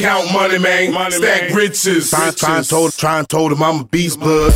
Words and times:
Count 0.00 0.32
money, 0.32 0.58
man. 0.58 0.94
Money, 0.94 1.16
stack 1.16 1.50
man. 1.50 1.54
riches. 1.54 2.08
Try, 2.08 2.30
try, 2.30 2.62
told, 2.62 2.94
try 2.94 3.22
told 3.22 3.52
him 3.52 3.62
I'm 3.62 3.80
a 3.80 3.84
beast 3.84 4.18
blood. 4.18 4.50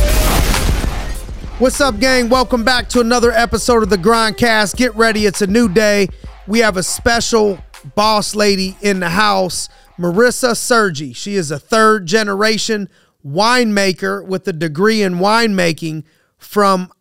What's 1.59 1.79
up, 1.79 1.99
gang? 1.99 2.29
Welcome 2.29 2.63
back 2.63 2.89
to 2.89 2.99
another 2.99 3.31
episode 3.31 3.83
of 3.83 3.91
the 3.91 3.97
Grindcast. 3.97 4.75
Get 4.75 4.95
ready, 4.95 5.27
it's 5.27 5.43
a 5.43 5.47
new 5.47 5.69
day. 5.69 6.07
We 6.47 6.59
have 6.61 6.77
a 6.77 6.81
special 6.81 7.59
boss 7.93 8.33
lady 8.33 8.75
in 8.81 8.99
the 8.99 9.09
house, 9.09 9.69
Marisa 9.99 10.57
Sergi. 10.57 11.13
She 11.13 11.35
is 11.35 11.51
a 11.51 11.59
third 11.59 12.07
generation 12.07 12.89
winemaker 13.23 14.25
with 14.25 14.47
a 14.47 14.53
degree 14.53 15.03
in 15.03 15.17
winemaking 15.19 16.05
from 16.39 16.91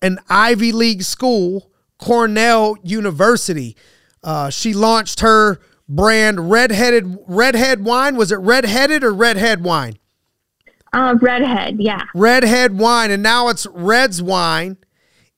an 0.00 0.18
Ivy 0.30 0.72
League 0.72 1.02
school, 1.02 1.70
Cornell 1.98 2.78
University. 2.82 3.76
Uh, 4.22 4.48
she 4.48 4.72
launched 4.72 5.20
her 5.20 5.60
brand 5.90 6.50
redheaded 6.50 7.18
redhead 7.26 7.84
wine. 7.84 8.16
Was 8.16 8.32
it 8.32 8.36
redheaded 8.36 9.04
or 9.04 9.12
redhead 9.12 9.62
wine? 9.62 9.98
Uh, 10.92 11.16
redhead, 11.20 11.76
yeah. 11.78 12.02
Redhead 12.14 12.78
wine, 12.78 13.10
and 13.10 13.22
now 13.22 13.48
it's 13.48 13.66
Reds 13.66 14.22
wine. 14.22 14.78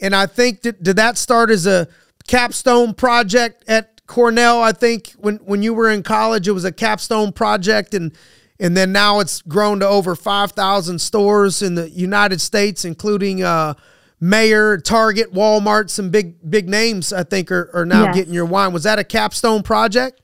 And 0.01 0.15
I 0.15 0.27
think 0.27 0.63
that 0.63 0.83
did 0.83 0.97
that 0.97 1.19
start 1.19 1.51
as 1.51 1.67
a 1.67 1.89
capstone 2.27 2.95
project 2.95 3.65
at 3.69 3.93
Cornell? 4.07 4.63
I 4.63 4.73
think 4.73 5.13
when 5.19 5.37
when 5.37 5.63
you 5.63 5.75
were 5.75 5.91
in 5.91 6.03
college, 6.03 6.49
it 6.49 6.53
was 6.53 6.65
a 6.65 6.73
capstone 6.73 7.33
project, 7.33 7.95
and 7.95 8.13
and 8.59 8.77
then 8.77 8.93
now 8.93 9.21
it's 9.21 9.43
grown 9.43 9.81
to 9.81 9.89
over 9.89 10.15
five 10.15 10.53
thousand 10.53 11.01
stores 11.01 11.63
in 11.63 11.75
the 11.75 11.89
United 11.91 12.41
States, 12.41 12.85
including 12.85 13.43
uh, 13.43 13.75
Meijer, 14.21 14.83
Target, 14.83 15.33
Walmart, 15.33 15.91
some 15.91 16.11
big 16.11 16.51
big 16.51 16.69
names. 16.69 17.13
I 17.13 17.25
think 17.25 17.51
are, 17.51 17.71
are 17.75 17.87
now 17.87 18.05
yes. 18.05 18.15
getting 18.15 18.35
your 18.35 18.47
wine. 18.47 18.73
Was 18.73 18.85
that 18.85 18.99
a 18.99 19.05
capstone 19.05 19.63
project? 19.63 20.22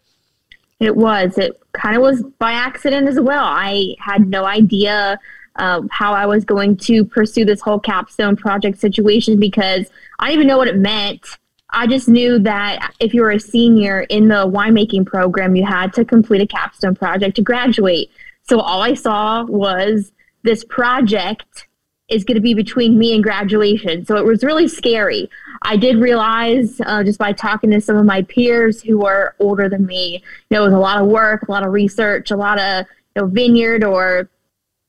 It 0.80 0.96
was. 0.96 1.38
It 1.38 1.60
kind 1.72 1.96
of 1.96 2.02
was 2.02 2.22
by 2.38 2.52
accident 2.52 3.08
as 3.08 3.18
well. 3.18 3.44
I 3.44 3.96
had 3.98 4.28
no 4.28 4.44
idea 4.44 5.18
uh, 5.56 5.82
how 5.90 6.12
I 6.12 6.26
was 6.26 6.44
going 6.44 6.76
to 6.78 7.04
pursue 7.04 7.44
this 7.44 7.60
whole 7.60 7.80
capstone 7.80 8.36
project 8.36 8.78
situation 8.78 9.40
because 9.40 9.86
I 10.18 10.28
didn't 10.28 10.40
even 10.40 10.46
know 10.48 10.58
what 10.58 10.68
it 10.68 10.76
meant. 10.76 11.26
I 11.70 11.86
just 11.86 12.08
knew 12.08 12.38
that 12.40 12.94
if 13.00 13.12
you 13.12 13.22
were 13.22 13.32
a 13.32 13.40
senior 13.40 14.02
in 14.02 14.28
the 14.28 14.46
winemaking 14.46 15.06
program, 15.06 15.56
you 15.56 15.66
had 15.66 15.92
to 15.94 16.04
complete 16.04 16.40
a 16.40 16.46
capstone 16.46 16.94
project 16.94 17.36
to 17.36 17.42
graduate. 17.42 18.10
So 18.48 18.60
all 18.60 18.80
I 18.80 18.94
saw 18.94 19.44
was 19.44 20.12
this 20.44 20.64
project 20.64 21.66
is 22.08 22.24
going 22.24 22.36
to 22.36 22.40
be 22.40 22.54
between 22.54 22.98
me 22.98 23.14
and 23.14 23.22
graduation. 23.22 24.04
So 24.04 24.16
it 24.16 24.24
was 24.24 24.42
really 24.42 24.66
scary. 24.66 25.28
I 25.62 25.76
did 25.76 25.96
realize 25.96 26.80
uh, 26.86 27.04
just 27.04 27.18
by 27.18 27.32
talking 27.32 27.70
to 27.70 27.80
some 27.80 27.96
of 27.96 28.06
my 28.06 28.22
peers 28.22 28.80
who 28.80 29.04
are 29.04 29.34
older 29.38 29.68
than 29.68 29.84
me, 29.84 30.22
you 30.48 30.56
know, 30.56 30.62
it 30.62 30.66
was 30.66 30.74
a 30.74 30.78
lot 30.78 31.02
of 31.02 31.08
work, 31.08 31.46
a 31.46 31.50
lot 31.50 31.66
of 31.66 31.72
research, 31.72 32.30
a 32.30 32.36
lot 32.36 32.58
of 32.58 32.86
you 33.14 33.22
know, 33.22 33.28
vineyard 33.28 33.84
or 33.84 34.30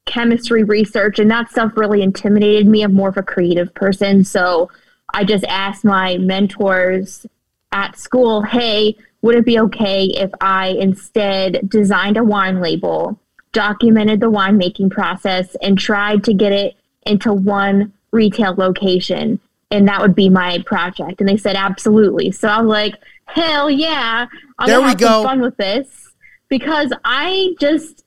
chemistry 0.05 0.63
research, 0.63 1.19
and 1.19 1.29
that 1.29 1.51
stuff 1.51 1.73
really 1.75 2.01
intimidated 2.01 2.67
me. 2.67 2.83
I'm 2.83 2.93
more 2.93 3.09
of 3.09 3.17
a 3.17 3.23
creative 3.23 3.73
person. 3.73 4.23
So 4.23 4.69
I 5.13 5.23
just 5.23 5.43
asked 5.45 5.83
my 5.83 6.17
mentors 6.17 7.25
at 7.71 7.97
school, 7.97 8.41
hey, 8.41 8.95
would 9.21 9.35
it 9.35 9.45
be 9.45 9.59
okay 9.59 10.05
if 10.05 10.31
I 10.41 10.69
instead 10.69 11.69
designed 11.69 12.17
a 12.17 12.23
wine 12.23 12.61
label, 12.61 13.19
documented 13.51 14.19
the 14.19 14.31
winemaking 14.31 14.91
process, 14.91 15.55
and 15.61 15.77
tried 15.77 16.23
to 16.23 16.33
get 16.33 16.53
it 16.53 16.75
into 17.03 17.33
one 17.33 17.93
retail 18.11 18.53
location 18.55 19.39
and 19.71 19.87
that 19.87 20.01
would 20.01 20.15
be 20.15 20.29
my 20.29 20.63
project. 20.65 21.19
And 21.19 21.29
they 21.29 21.37
said 21.37 21.55
absolutely. 21.55 22.31
So 22.31 22.47
i 22.47 22.61
was 22.61 22.69
like 22.69 22.95
hell 23.25 23.69
yeah 23.69 24.25
i'm 24.57 24.67
there 24.67 24.77
gonna 24.77 24.89
have 24.89 24.97
go. 24.97 25.07
some 25.07 25.23
fun 25.23 25.41
with 25.41 25.57
this. 25.57 26.11
Because 26.49 26.91
i 27.05 27.53
just 27.59 28.03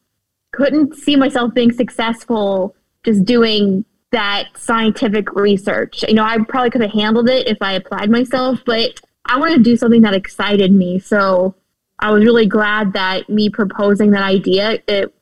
couldn't 0.52 0.94
see 0.96 1.16
myself 1.16 1.54
being 1.54 1.72
successful 1.72 2.74
just 3.04 3.24
doing 3.24 3.84
that 4.10 4.48
scientific 4.56 5.32
research. 5.34 6.04
You 6.06 6.14
know 6.14 6.24
i 6.24 6.38
probably 6.48 6.70
could 6.70 6.82
have 6.82 6.92
handled 6.92 7.28
it 7.28 7.46
if 7.46 7.58
i 7.60 7.72
applied 7.72 8.10
myself 8.10 8.60
but 8.66 9.00
i 9.26 9.38
wanted 9.38 9.58
to 9.58 9.62
do 9.62 9.76
something 9.76 10.02
that 10.02 10.14
excited 10.14 10.72
me. 10.72 10.98
So 10.98 11.54
i 11.98 12.10
was 12.10 12.24
really 12.24 12.46
glad 12.46 12.92
that 12.94 13.28
me 13.28 13.48
proposing 13.48 14.10
that 14.10 14.22
idea 14.22 14.80
it 14.88 15.14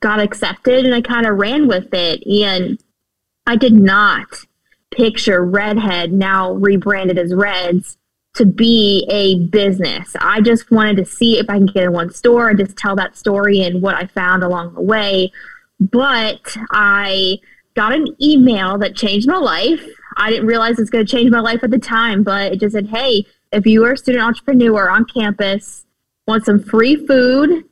got 0.00 0.20
accepted 0.20 0.84
and 0.84 0.94
i 0.94 1.00
kind 1.00 1.26
of 1.26 1.38
ran 1.38 1.68
with 1.68 1.94
it. 1.94 2.26
And 2.26 2.78
I 3.46 3.56
did 3.56 3.72
not 3.72 4.44
picture 4.90 5.44
Redhead, 5.44 6.12
now 6.12 6.52
rebranded 6.52 7.18
as 7.18 7.34
Reds, 7.34 7.98
to 8.34 8.44
be 8.44 9.06
a 9.10 9.46
business. 9.46 10.14
I 10.20 10.40
just 10.40 10.70
wanted 10.70 10.96
to 10.98 11.04
see 11.04 11.38
if 11.38 11.48
I 11.48 11.56
can 11.56 11.66
get 11.66 11.84
in 11.84 11.92
one 11.92 12.12
store 12.12 12.50
and 12.50 12.58
just 12.58 12.76
tell 12.76 12.94
that 12.96 13.16
story 13.16 13.60
and 13.60 13.80
what 13.80 13.94
I 13.94 14.06
found 14.06 14.42
along 14.42 14.74
the 14.74 14.82
way. 14.82 15.32
But 15.80 16.56
I 16.70 17.38
got 17.74 17.94
an 17.94 18.08
email 18.20 18.78
that 18.78 18.96
changed 18.96 19.26
my 19.26 19.38
life. 19.38 19.86
I 20.16 20.30
didn't 20.30 20.46
realize 20.46 20.78
it's 20.78 20.90
going 20.90 21.04
to 21.04 21.10
change 21.10 21.30
my 21.30 21.40
life 21.40 21.62
at 21.62 21.70
the 21.70 21.78
time, 21.78 22.22
but 22.22 22.52
it 22.52 22.60
just 22.60 22.74
said, 22.74 22.88
hey, 22.88 23.26
if 23.52 23.66
you 23.66 23.84
are 23.84 23.92
a 23.92 23.96
student 23.96 24.24
entrepreneur 24.24 24.90
on 24.90 25.04
campus, 25.04 25.86
want 26.26 26.44
some 26.44 26.62
free 26.62 26.96
food, 27.06 27.64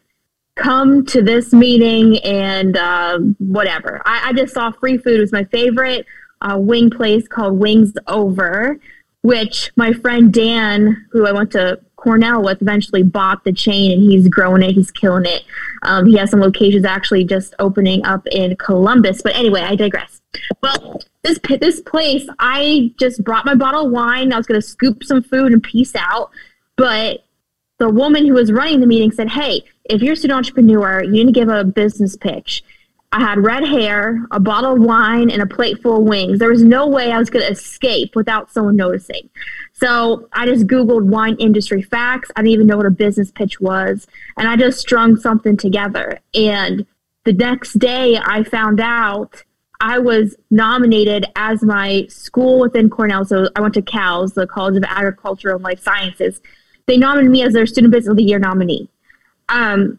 come 0.57 1.05
to 1.07 1.23
this 1.23 1.53
meeting 1.53 2.19
and 2.19 2.77
uh, 2.77 3.19
whatever. 3.39 4.01
I, 4.05 4.29
I, 4.29 4.33
just 4.33 4.55
saw 4.55 4.71
free 4.71 4.99
food 4.99 5.21
was 5.21 5.33
my 5.33 5.45
favorite 5.45 6.07
uh, 6.41 6.59
wing 6.59 6.91
place 6.91 7.27
called 7.27 7.59
Wings 7.59 7.93
Over, 8.07 8.79
which 9.23 9.73
my 9.77 9.93
friend 9.93 10.33
Dan, 10.33 11.07
who 11.11 11.27
I 11.27 11.33
went 11.33 11.51
to 11.53 11.81
Cornell 11.97 12.43
with, 12.43 12.63
eventually 12.63 13.03
bought 13.03 13.43
the 13.45 13.53
chain 13.53 13.91
and 13.93 14.03
he's 14.03 14.29
growing 14.29 14.63
it. 14.63 14.73
He's 14.73 14.91
killing 14.91 15.27
it. 15.27 15.45
Um, 15.83 16.07
he 16.07 16.17
has 16.19 16.31
some 16.31 16.41
locations 16.41 16.85
actually 16.85 17.25
just 17.25 17.55
opening 17.59 18.05
up 18.05 18.27
in 18.29 18.55
Columbus. 18.57 19.23
But 19.23 19.35
anyway, 19.35 19.63
I 19.63 19.75
digress. 19.75 20.21
Well, 20.63 21.01
this 21.23 21.39
this 21.61 21.81
place, 21.81 22.29
I 22.39 22.93
just 22.99 23.25
brought 23.25 23.47
my 23.47 23.55
bottle 23.55 23.87
of 23.87 23.93
wine. 23.93 24.33
I 24.33 24.37
was 24.37 24.47
going 24.47 24.61
to 24.61 24.67
scoop 24.67 25.03
some 25.03 25.23
food 25.23 25.53
and 25.53 25.63
peace 25.63 25.97
out. 25.97 26.31
But 26.77 27.25
the 27.79 27.89
woman 27.89 28.27
who 28.27 28.35
was 28.35 28.53
running 28.53 28.81
the 28.81 28.87
meeting 28.87 29.11
said, 29.11 29.31
Hey, 29.31 29.65
if 29.85 30.03
you're 30.03 30.15
a 30.15 30.17
student 30.17 30.39
entrepreneur, 30.39 31.03
you 31.03 31.13
need 31.13 31.27
to 31.27 31.33
give 31.33 31.49
a 31.49 31.65
business 31.65 32.17
pitch. 32.17 32.63
I 33.13 33.21
had 33.21 33.39
red 33.39 33.65
hair, 33.65 34.27
a 34.33 34.41
bottle 34.41 34.75
of 34.75 34.81
wine, 34.81 35.31
and 35.31 35.41
a 35.41 35.47
plate 35.47 35.81
full 35.81 35.99
of 35.99 36.03
wings. 36.03 36.41
There 36.41 36.49
was 36.49 36.65
no 36.65 36.89
way 36.89 37.13
I 37.13 37.19
was 37.19 37.31
going 37.31 37.45
to 37.45 37.53
escape 37.53 38.17
without 38.17 38.51
someone 38.51 38.75
noticing. 38.75 39.31
So 39.73 40.29
I 40.33 40.47
just 40.47 40.67
Googled 40.67 41.05
wine 41.05 41.37
industry 41.37 41.81
facts. 41.81 42.31
I 42.35 42.41
didn't 42.41 42.53
even 42.55 42.67
know 42.67 42.77
what 42.77 42.87
a 42.87 42.91
business 42.91 43.31
pitch 43.31 43.61
was. 43.61 44.09
And 44.37 44.49
I 44.49 44.57
just 44.57 44.81
strung 44.81 45.17
something 45.17 45.57
together. 45.57 46.19
And 46.35 46.87
the 47.25 47.33
next 47.33 47.79
day, 47.79 48.19
I 48.19 48.43
found 48.43 48.81
out 48.81 49.45
I 49.81 49.99
was 49.99 50.35
nominated 50.51 51.27
as 51.37 51.63
my 51.63 52.07
school 52.09 52.59
within 52.59 52.91
Cornell. 52.91 53.25
So 53.25 53.49
I 53.55 53.61
went 53.61 53.75
to 53.75 53.83
CALS, 53.83 54.35
the 54.35 54.47
College 54.47 54.77
of 54.77 54.85
Agriculture 54.85 55.55
and 55.55 55.63
Life 55.63 55.81
Sciences 55.81 56.41
they 56.87 56.97
nominated 56.97 57.31
me 57.31 57.43
as 57.43 57.53
their 57.53 57.67
Student 57.67 57.93
Business 57.93 58.11
of 58.11 58.17
the 58.17 58.23
Year 58.23 58.39
nominee. 58.39 58.89
Um, 59.49 59.99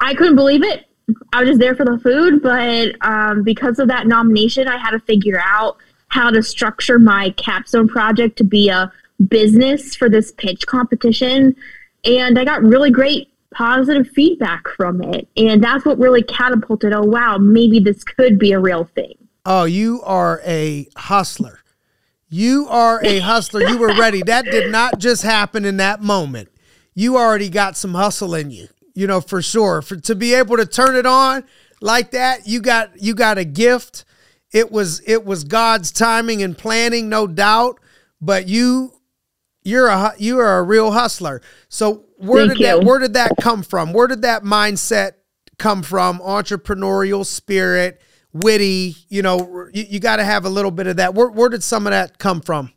I 0.00 0.14
couldn't 0.14 0.36
believe 0.36 0.62
it. 0.62 0.86
I 1.32 1.40
was 1.40 1.48
just 1.48 1.60
there 1.60 1.74
for 1.74 1.84
the 1.84 1.98
food, 1.98 2.42
but 2.42 2.94
um, 3.06 3.42
because 3.42 3.78
of 3.78 3.88
that 3.88 4.06
nomination, 4.06 4.68
I 4.68 4.78
had 4.78 4.90
to 4.90 5.00
figure 5.00 5.40
out 5.42 5.76
how 6.08 6.30
to 6.30 6.42
structure 6.42 6.98
my 6.98 7.30
capstone 7.30 7.88
project 7.88 8.38
to 8.38 8.44
be 8.44 8.68
a 8.68 8.90
business 9.28 9.94
for 9.94 10.08
this 10.08 10.32
pitch 10.32 10.66
competition. 10.66 11.56
And 12.04 12.38
I 12.38 12.44
got 12.44 12.62
really 12.62 12.90
great 12.90 13.28
positive 13.54 14.08
feedback 14.08 14.68
from 14.68 15.02
it. 15.02 15.28
And 15.36 15.62
that's 15.62 15.84
what 15.84 15.98
really 15.98 16.22
catapulted 16.22 16.92
oh, 16.92 17.02
wow, 17.02 17.38
maybe 17.38 17.80
this 17.80 18.04
could 18.04 18.38
be 18.38 18.52
a 18.52 18.60
real 18.60 18.88
thing. 18.94 19.14
Oh, 19.46 19.64
you 19.64 20.02
are 20.02 20.40
a 20.44 20.88
hustler. 20.96 21.60
You 22.28 22.66
are 22.68 23.04
a 23.04 23.20
hustler. 23.20 23.62
You 23.62 23.78
were 23.78 23.94
ready. 23.94 24.22
That 24.22 24.44
did 24.46 24.72
not 24.72 24.98
just 24.98 25.22
happen 25.22 25.64
in 25.64 25.76
that 25.76 26.00
moment. 26.02 26.48
You 26.94 27.16
already 27.16 27.48
got 27.48 27.76
some 27.76 27.94
hustle 27.94 28.34
in 28.34 28.50
you, 28.50 28.68
you 28.94 29.06
know, 29.06 29.20
for 29.20 29.42
sure. 29.42 29.82
For 29.82 29.96
to 29.96 30.14
be 30.14 30.34
able 30.34 30.56
to 30.56 30.66
turn 30.66 30.96
it 30.96 31.06
on 31.06 31.44
like 31.80 32.12
that, 32.12 32.46
you 32.46 32.60
got 32.60 33.00
you 33.00 33.14
got 33.14 33.38
a 33.38 33.44
gift. 33.44 34.04
It 34.52 34.70
was 34.70 35.02
it 35.06 35.24
was 35.24 35.44
God's 35.44 35.90
timing 35.90 36.42
and 36.42 36.56
planning, 36.56 37.08
no 37.08 37.26
doubt. 37.26 37.80
But 38.20 38.48
you 38.48 38.92
you're 39.62 39.88
a 39.88 40.14
you 40.18 40.38
are 40.38 40.58
a 40.58 40.62
real 40.62 40.92
hustler. 40.92 41.42
So 41.68 42.04
where 42.16 42.46
Thank 42.46 42.58
did 42.58 42.60
you. 42.60 42.66
that 42.66 42.84
where 42.84 42.98
did 42.98 43.14
that 43.14 43.32
come 43.40 43.62
from? 43.62 43.92
Where 43.92 44.06
did 44.06 44.22
that 44.22 44.44
mindset 44.44 45.12
come 45.58 45.82
from? 45.82 46.20
Entrepreneurial 46.20 47.26
spirit 47.26 48.00
witty. 48.32 48.96
You 49.08 49.22
know, 49.22 49.68
you, 49.72 49.84
you 49.88 50.00
got 50.00 50.16
to 50.16 50.24
have 50.24 50.44
a 50.44 50.50
little 50.50 50.70
bit 50.70 50.86
of 50.86 50.96
that. 50.96 51.14
Where, 51.14 51.28
where 51.28 51.48
did 51.48 51.62
some 51.62 51.86
of 51.86 51.92
that 51.92 52.18
come 52.18 52.40
from? 52.40 52.72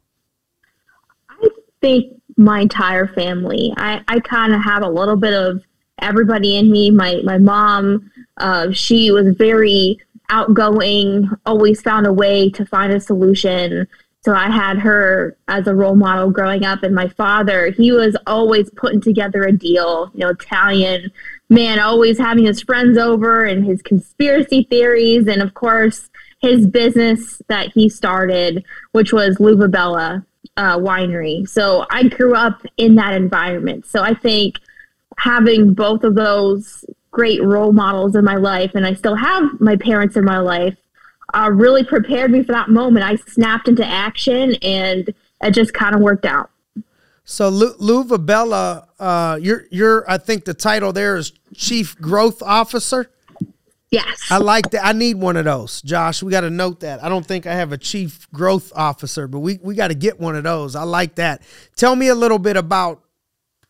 I 1.30 1.50
think 1.82 2.17
my 2.38 2.62
entire 2.62 3.08
family. 3.08 3.74
I, 3.78 4.02
I 4.08 4.20
kind 4.20 4.54
of 4.54 4.64
have 4.64 4.84
a 4.84 4.90
little 4.90 5.16
bit 5.16 5.34
of 5.34 5.64
everybody 6.00 6.56
in 6.56 6.72
me. 6.72 6.92
My 6.92 7.22
my 7.24 7.38
mom, 7.38 8.12
uh, 8.38 8.72
she 8.72 9.12
was 9.12 9.36
very 9.36 10.00
outgoing, 10.30 11.30
always 11.46 11.82
found 11.82 12.06
a 12.06 12.14
way 12.14 12.50
to 12.52 12.66
find 12.66 12.94
a 12.94 13.00
solution. 13.00 13.88
So 14.22 14.34
I 14.34 14.50
had 14.50 14.78
her 14.80 15.38
as 15.48 15.68
a 15.68 15.76
role 15.76 15.96
model 15.96 16.32
growing 16.32 16.66
up, 16.66 16.84
and 16.84 16.94
my 16.94 17.08
father, 17.08 17.72
he 17.72 17.92
was 17.92 18.18
always 18.28 18.70
putting 18.72 19.00
together 19.00 19.44
a 19.44 19.54
deal, 19.54 20.12
you 20.14 20.20
know, 20.20 20.30
Italian 20.30 21.12
man, 21.50 21.80
always 21.80 22.18
having 22.18 22.46
his 22.46 22.62
friends 22.62 22.98
over 22.98 23.46
and 23.46 23.66
his 23.66 23.82
conspiracy 23.82 24.64
theories, 24.64 25.28
and 25.28 25.42
of 25.42 25.54
course, 25.54 26.10
his 26.42 26.68
business 26.68 27.42
that 27.48 27.72
he 27.72 27.90
started, 27.90 28.64
which 28.92 29.14
was 29.14 29.40
L'Uva 29.40 30.24
uh, 30.56 30.78
Winery. 30.78 31.48
So 31.48 31.86
I 31.90 32.08
grew 32.08 32.36
up 32.36 32.62
in 32.78 32.96
that 32.96 33.14
environment. 33.14 33.86
So 33.86 34.02
I 34.02 34.14
think 34.14 34.60
having 35.18 35.74
both 35.74 36.04
of 36.04 36.16
those 36.16 36.86
great 37.12 37.44
role 37.44 37.74
models 37.74 38.16
in 38.16 38.24
my 38.24 38.36
life, 38.36 38.72
and 38.76 38.86
I 38.86 38.94
still 38.94 39.16
have 39.16 39.60
my 39.60 39.76
parents 39.76 40.16
in 40.16 40.24
my 40.24 40.40
life, 40.40 40.76
uh, 41.34 41.50
really 41.52 41.84
prepared 41.84 42.32
me 42.32 42.44
for 42.44 42.52
that 42.54 42.70
moment. 42.70 43.06
I 43.06 43.16
snapped 43.16 43.68
into 43.68 43.86
action, 43.86 44.56
and 44.62 45.14
it 45.42 45.52
just 45.52 45.74
kind 45.74 45.96
of 45.96 46.02
worked 46.02 46.26
out. 46.26 46.50
So 47.26 47.50
L'Uva 47.50 48.26
Bella, 48.26 48.88
uh, 49.00 49.38
you're 49.42 49.66
you're 49.70 50.10
I 50.10 50.18
think 50.18 50.46
the 50.46 50.54
title 50.54 50.94
there 50.94 51.18
is 51.18 51.34
Chief 51.54 52.00
Growth 52.00 52.42
Officer. 52.42 53.10
Yes. 53.90 54.28
I 54.30 54.38
like 54.38 54.72
that. 54.72 54.86
I 54.86 54.92
need 54.92 55.16
one 55.16 55.38
of 55.38 55.46
those, 55.46 55.82
Josh. 55.82 56.22
We 56.22 56.32
got 56.32 56.42
to 56.42 56.50
note 56.50 56.82
that. 56.82 57.02
I 57.02 57.08
don't 57.08 57.26
think 57.26 57.48
I 57.48 57.54
have 57.54 57.72
a 57.72 57.78
chief 57.78 58.30
growth 58.32 58.74
officer, 58.76 59.28
but 59.28 59.40
we, 59.40 59.60
we 59.64 59.76
got 59.76 59.88
to 59.88 59.96
get 59.96 60.20
one 60.20 60.36
of 60.36 60.44
those. 60.44 60.76
I 60.76 60.84
like 60.84 61.16
that. 61.16 61.42
Tell 61.76 61.96
me 61.96 62.08
a 62.08 62.16
little 62.16 62.40
bit 62.40 62.58
about 62.58 63.02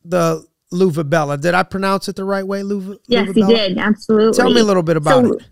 the 0.04 0.46
L'Uva 0.72 1.08
Bella. 1.08 1.38
Did 1.38 1.54
I 1.54 1.64
pronounce 1.64 2.10
it 2.10 2.16
the 2.16 2.24
right 2.24 2.46
way, 2.46 2.64
L'Uva? 2.64 2.98
Yes, 3.08 3.36
you 3.36 3.46
did. 3.48 3.78
Absolutely. 3.78 4.36
Tell 4.36 4.52
me 4.52 4.62
a 4.62 4.64
little 4.64 4.84
bit 4.84 4.98
about 4.98 5.26
so, 5.26 5.34
it. 5.34 5.44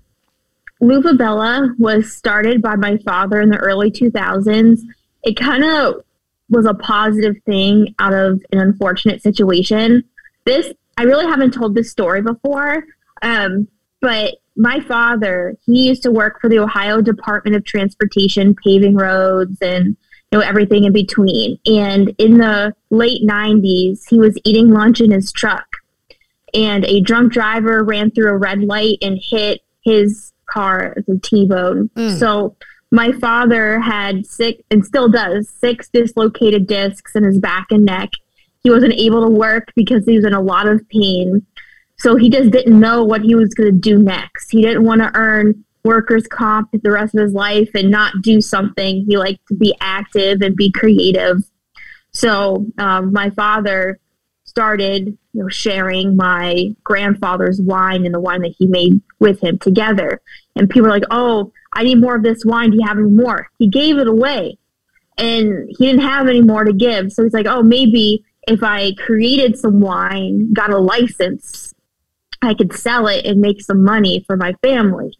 L'Uva 0.81 1.13
Bella 1.15 1.73
was 1.77 2.13
started 2.13 2.61
by 2.61 2.75
my 2.75 2.97
father 2.97 3.39
in 3.41 3.49
the 3.49 3.57
early 3.57 3.91
2000s. 3.91 4.81
It 5.23 5.37
kind 5.37 5.63
of 5.63 6.03
was 6.49 6.65
a 6.65 6.73
positive 6.73 7.35
thing 7.45 7.93
out 7.99 8.13
of 8.13 8.41
an 8.51 8.59
unfortunate 8.59 9.21
situation. 9.21 10.03
This, 10.45 10.73
I 10.97 11.03
really 11.03 11.25
haven't 11.25 11.53
told 11.53 11.75
this 11.75 11.91
story 11.91 12.21
before, 12.21 12.83
um, 13.21 13.67
but 14.01 14.35
my 14.55 14.79
father, 14.81 15.55
he 15.65 15.87
used 15.87 16.03
to 16.03 16.11
work 16.11 16.39
for 16.39 16.49
the 16.49 16.59
Ohio 16.59 17.01
Department 17.01 17.55
of 17.55 17.65
Transportation, 17.65 18.55
paving 18.63 18.95
roads 18.95 19.57
and 19.61 19.97
you 20.31 20.39
know 20.39 20.39
everything 20.39 20.85
in 20.85 20.93
between. 20.93 21.57
And 21.65 22.13
in 22.17 22.37
the 22.37 22.73
late 22.89 23.23
90s, 23.23 24.01
he 24.09 24.19
was 24.19 24.37
eating 24.43 24.69
lunch 24.69 25.01
in 25.01 25.11
his 25.11 25.31
truck, 25.31 25.67
and 26.53 26.85
a 26.85 27.01
drunk 27.01 27.33
driver 27.33 27.83
ran 27.83 28.11
through 28.11 28.29
a 28.29 28.37
red 28.37 28.61
light 28.61 28.97
and 29.01 29.19
hit 29.21 29.61
his 29.83 30.33
car 30.45 30.95
as 30.97 31.07
a 31.09 31.19
T-bone. 31.19 31.89
Mm. 31.95 32.19
So 32.19 32.55
my 32.91 33.11
father 33.11 33.79
had 33.79 34.25
six 34.25 34.61
and 34.71 34.85
still 34.85 35.09
does 35.09 35.49
six 35.49 35.89
dislocated 35.89 36.67
discs 36.67 37.15
in 37.15 37.23
his 37.23 37.39
back 37.39 37.67
and 37.71 37.85
neck. 37.85 38.11
He 38.63 38.71
wasn't 38.71 38.93
able 38.93 39.23
to 39.27 39.31
work 39.31 39.71
because 39.75 40.05
he 40.05 40.15
was 40.15 40.25
in 40.25 40.33
a 40.33 40.41
lot 40.41 40.67
of 40.67 40.87
pain. 40.89 41.45
So 42.05 42.15
he 42.15 42.29
just 42.29 42.51
didn't 42.51 42.79
know 42.79 43.03
what 43.03 43.21
he 43.21 43.33
was 43.33 43.55
going 43.55 43.73
to 43.73 43.79
do 43.79 43.97
next. 43.97 44.51
He 44.51 44.61
didn't 44.61 44.83
want 44.83 45.01
to 45.01 45.09
earn 45.15 45.65
workers' 45.83 46.27
comp 46.27 46.69
the 46.71 46.91
rest 46.91 47.15
of 47.15 47.23
his 47.23 47.33
life 47.33 47.71
and 47.73 47.89
not 47.89 48.21
do 48.21 48.41
something. 48.41 49.03
He 49.09 49.17
liked 49.17 49.47
to 49.47 49.55
be 49.55 49.75
active 49.81 50.41
and 50.41 50.55
be 50.55 50.71
creative. 50.71 51.37
So 52.11 52.67
um, 52.77 53.11
my 53.11 53.31
father 53.31 53.99
started 54.43 55.17
you 55.33 55.41
know, 55.41 55.49
sharing 55.49 56.15
my 56.15 56.75
grandfather's 56.83 57.59
wine 57.59 58.05
and 58.05 58.13
the 58.13 58.19
wine 58.19 58.43
that 58.43 58.53
he 58.55 58.67
made 58.67 59.01
with 59.17 59.41
him 59.41 59.57
together. 59.57 60.21
And 60.55 60.69
people 60.69 60.83
were 60.83 60.95
like, 60.95 61.05
oh, 61.09 61.53
I 61.73 61.81
need 61.81 62.01
more 62.01 62.17
of 62.17 62.21
this 62.21 62.45
wine. 62.45 62.69
Do 62.69 62.77
you 62.77 62.85
have 62.85 62.99
any 62.99 63.09
more? 63.09 63.49
He 63.57 63.67
gave 63.67 63.97
it 63.97 64.07
away 64.07 64.59
and 65.17 65.67
he 65.75 65.87
didn't 65.87 66.01
have 66.01 66.27
any 66.27 66.41
more 66.41 66.65
to 66.65 66.73
give. 66.73 67.11
So 67.11 67.23
he's 67.23 67.33
like, 67.33 67.47
oh, 67.47 67.63
maybe 67.63 68.23
if 68.47 68.61
I 68.61 68.93
created 68.93 69.57
some 69.57 69.79
wine, 69.79 70.53
got 70.53 70.69
a 70.69 70.77
license, 70.77 71.73
I 72.45 72.53
could 72.53 72.73
sell 72.73 73.07
it 73.07 73.25
and 73.25 73.41
make 73.41 73.61
some 73.61 73.83
money 73.83 74.23
for 74.27 74.37
my 74.37 74.53
family. 74.61 75.17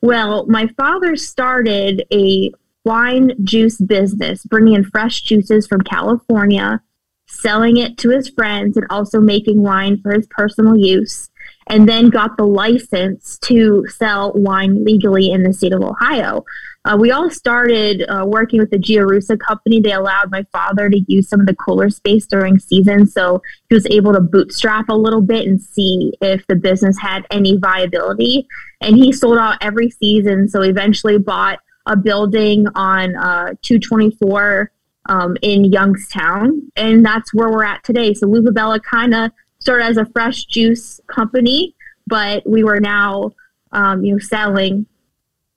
Well, 0.00 0.46
my 0.46 0.68
father 0.76 1.16
started 1.16 2.04
a 2.12 2.52
wine 2.84 3.32
juice 3.44 3.78
business, 3.78 4.44
bringing 4.44 4.74
in 4.74 4.84
fresh 4.84 5.22
juices 5.22 5.66
from 5.66 5.82
California, 5.82 6.80
selling 7.26 7.76
it 7.76 7.98
to 7.98 8.10
his 8.10 8.28
friends, 8.28 8.76
and 8.76 8.86
also 8.90 9.20
making 9.20 9.62
wine 9.62 10.00
for 10.00 10.12
his 10.12 10.26
personal 10.28 10.76
use. 10.76 11.30
And 11.66 11.86
then 11.86 12.08
got 12.08 12.38
the 12.38 12.46
license 12.46 13.38
to 13.40 13.86
sell 13.88 14.32
wine 14.34 14.84
legally 14.84 15.30
in 15.30 15.42
the 15.42 15.52
state 15.52 15.74
of 15.74 15.82
Ohio. 15.82 16.44
Uh, 16.84 16.96
we 16.98 17.10
all 17.10 17.28
started 17.28 18.04
uh, 18.08 18.24
working 18.24 18.60
with 18.60 18.70
the 18.70 18.78
Giarusa 18.78 19.38
company. 19.38 19.80
They 19.80 19.92
allowed 19.92 20.30
my 20.30 20.44
father 20.52 20.88
to 20.88 21.04
use 21.08 21.28
some 21.28 21.40
of 21.40 21.46
the 21.46 21.54
cooler 21.54 21.90
space 21.90 22.26
during 22.26 22.58
season, 22.58 23.06
so 23.06 23.42
he 23.68 23.74
was 23.74 23.86
able 23.86 24.12
to 24.12 24.20
bootstrap 24.20 24.88
a 24.88 24.94
little 24.94 25.20
bit 25.20 25.46
and 25.46 25.60
see 25.60 26.12
if 26.20 26.46
the 26.46 26.54
business 26.54 26.98
had 26.98 27.26
any 27.30 27.56
viability. 27.56 28.46
And 28.80 28.96
he 28.96 29.12
sold 29.12 29.38
out 29.38 29.58
every 29.60 29.90
season, 29.90 30.48
so 30.48 30.62
eventually 30.62 31.18
bought 31.18 31.58
a 31.86 31.96
building 31.96 32.66
on 32.74 33.16
uh, 33.16 33.54
224 33.62 34.70
um, 35.08 35.36
in 35.42 35.64
Youngstown, 35.64 36.70
and 36.76 37.04
that's 37.04 37.34
where 37.34 37.50
we're 37.50 37.64
at 37.64 37.82
today. 37.82 38.14
So 38.14 38.28
L'Uva 38.28 38.54
Bella 38.54 38.78
kind 38.80 39.14
of 39.14 39.32
started 39.58 39.84
as 39.84 39.96
a 39.96 40.06
fresh 40.06 40.44
juice 40.44 41.00
company, 41.08 41.74
but 42.06 42.48
we 42.48 42.62
were 42.62 42.80
now, 42.80 43.32
um, 43.72 44.04
you 44.04 44.12
know, 44.12 44.18
selling 44.18 44.86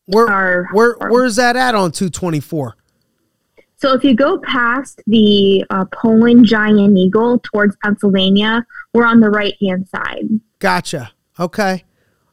where, 0.06 0.68
where 0.74 0.96
where's 1.00 1.36
that 1.38 1.56
at 1.56 1.76
on 1.76 1.92
224? 1.92 2.76
So 3.78 3.94
if 3.94 4.04
you 4.04 4.14
go 4.14 4.38
past 4.38 5.02
the 5.08 5.66
uh, 5.72 5.86
Poland 5.86 6.46
Giant 6.46 6.98
Eagle 6.98 7.40
towards 7.40 7.76
Pennsylvania, 7.84 8.64
we're 8.94 9.06
on 9.06 9.22
the 9.22 9.30
right 9.30 9.56
hand 9.60 9.88
side. 9.88 10.26
Gotcha. 10.60 11.12
Okay. 11.40 11.84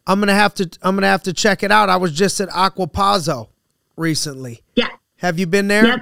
I'm 0.07 0.21
gonna 0.21 0.35
have 0.35 0.55
to 0.55 0.69
I'm 0.83 0.97
gonna 0.97 1.07
have 1.07 1.23
to 1.25 1.33
check 1.33 1.63
it 1.63 1.71
out. 1.71 1.89
I 1.89 1.97
was 1.97 2.13
just 2.13 2.41
at 2.41 2.49
Aquapazzo 2.51 3.49
recently. 3.97 4.63
Yeah. 4.75 4.89
Have 5.17 5.39
you 5.39 5.47
been 5.47 5.69
there? 5.69 5.87
Yep. 5.87 6.01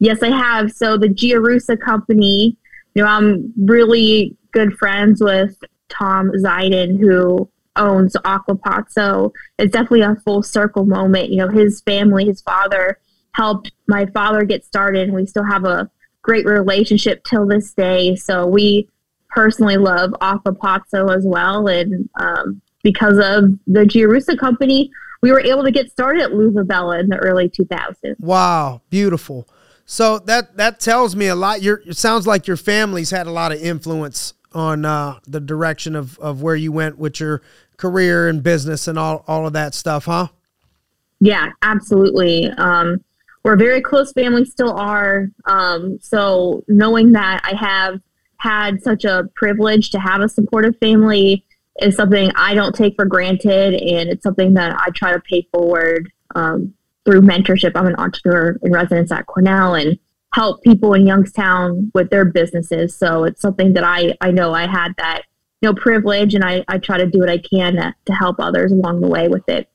Yes, 0.00 0.22
I 0.22 0.30
have. 0.30 0.72
So 0.72 0.96
the 0.96 1.08
Giarusa 1.08 1.78
company, 1.80 2.56
you 2.94 3.02
know, 3.02 3.08
I'm 3.08 3.52
really 3.56 4.36
good 4.52 4.76
friends 4.78 5.22
with 5.22 5.56
Tom 5.88 6.30
Ziden, 6.30 6.98
who 6.98 7.48
owns 7.80 8.14
Aquapazzo. 8.24 8.90
So 8.90 9.32
it's 9.58 9.72
definitely 9.72 10.02
a 10.02 10.16
full 10.24 10.42
circle 10.42 10.84
moment. 10.84 11.30
You 11.30 11.38
know, 11.38 11.48
his 11.48 11.80
family, 11.80 12.26
his 12.26 12.42
father 12.42 12.98
helped 13.32 13.72
my 13.88 14.06
father 14.06 14.44
get 14.44 14.64
started, 14.64 15.08
and 15.08 15.14
we 15.14 15.26
still 15.26 15.44
have 15.44 15.64
a 15.64 15.90
great 16.22 16.44
relationship 16.44 17.24
till 17.24 17.46
this 17.46 17.72
day. 17.72 18.14
So 18.14 18.46
we 18.46 18.88
personally 19.30 19.76
love 19.76 20.10
Aquapazzo 20.20 21.16
as 21.16 21.24
well. 21.24 21.66
And 21.66 22.08
um, 22.20 22.60
because 22.82 23.18
of 23.18 23.50
the 23.66 23.84
Giarusa 23.84 24.38
company, 24.38 24.90
we 25.22 25.32
were 25.32 25.40
able 25.40 25.64
to 25.64 25.70
get 25.70 25.90
started 25.90 26.22
at 26.22 26.32
L'Uva 26.32 26.66
Bella 26.66 26.98
in 26.98 27.08
the 27.08 27.16
early 27.16 27.48
2000s. 27.48 28.18
Wow, 28.18 28.82
beautiful. 28.90 29.48
So 29.84 30.18
that 30.20 30.56
that 30.56 30.78
tells 30.78 31.16
me 31.16 31.26
a 31.26 31.34
lot. 31.34 31.62
Your 31.62 31.82
it 31.84 31.96
sounds 31.96 32.26
like 32.26 32.46
your 32.46 32.56
family's 32.56 33.10
had 33.10 33.26
a 33.26 33.32
lot 33.32 33.50
of 33.50 33.60
influence 33.60 34.34
on 34.52 34.84
uh, 34.84 35.18
the 35.26 35.40
direction 35.40 35.94
of, 35.94 36.18
of 36.18 36.42
where 36.42 36.56
you 36.56 36.72
went 36.72 36.98
with 36.98 37.20
your 37.20 37.42
career 37.80 38.28
and 38.28 38.42
business 38.42 38.86
and 38.86 38.98
all, 38.98 39.24
all 39.26 39.46
of 39.46 39.52
that 39.54 39.74
stuff, 39.74 40.04
huh? 40.04 40.28
Yeah, 41.20 41.50
absolutely. 41.62 42.48
Um, 42.50 43.04
we're 43.42 43.56
very 43.56 43.80
close 43.80 44.12
family, 44.12 44.44
still 44.44 44.72
are. 44.72 45.28
Um, 45.46 45.98
so 46.00 46.64
knowing 46.68 47.12
that 47.12 47.40
I 47.44 47.54
have 47.54 48.00
had 48.36 48.82
such 48.82 49.04
a 49.04 49.28
privilege 49.34 49.90
to 49.90 49.98
have 49.98 50.20
a 50.20 50.28
supportive 50.28 50.76
family 50.78 51.44
is 51.80 51.96
something 51.96 52.30
I 52.36 52.54
don't 52.54 52.74
take 52.74 52.94
for 52.96 53.06
granted, 53.06 53.74
and 53.74 54.08
it's 54.10 54.22
something 54.22 54.54
that 54.54 54.76
I 54.78 54.90
try 54.94 55.12
to 55.12 55.20
pay 55.20 55.46
forward 55.52 56.10
um, 56.34 56.74
through 57.04 57.22
mentorship. 57.22 57.72
I'm 57.74 57.86
an 57.86 57.96
entrepreneur 57.96 58.58
in 58.62 58.72
residence 58.72 59.10
at 59.10 59.26
Cornell, 59.26 59.74
and 59.74 59.98
help 60.32 60.62
people 60.62 60.94
in 60.94 61.06
Youngstown 61.06 61.90
with 61.94 62.10
their 62.10 62.24
businesses. 62.24 62.96
So 62.96 63.24
it's 63.24 63.40
something 63.40 63.72
that 63.74 63.84
I, 63.84 64.16
I 64.20 64.30
know 64.30 64.52
I 64.52 64.66
had 64.66 64.92
that, 64.98 65.22
you 65.60 65.68
know, 65.68 65.74
privilege 65.74 66.34
and 66.34 66.44
I, 66.44 66.64
I 66.68 66.78
try 66.78 66.98
to 66.98 67.06
do 67.06 67.18
what 67.18 67.28
I 67.28 67.38
can 67.38 67.74
to, 67.74 67.94
to 68.06 68.12
help 68.12 68.36
others 68.38 68.72
along 68.72 69.00
the 69.00 69.08
way 69.08 69.28
with 69.28 69.48
it. 69.48 69.68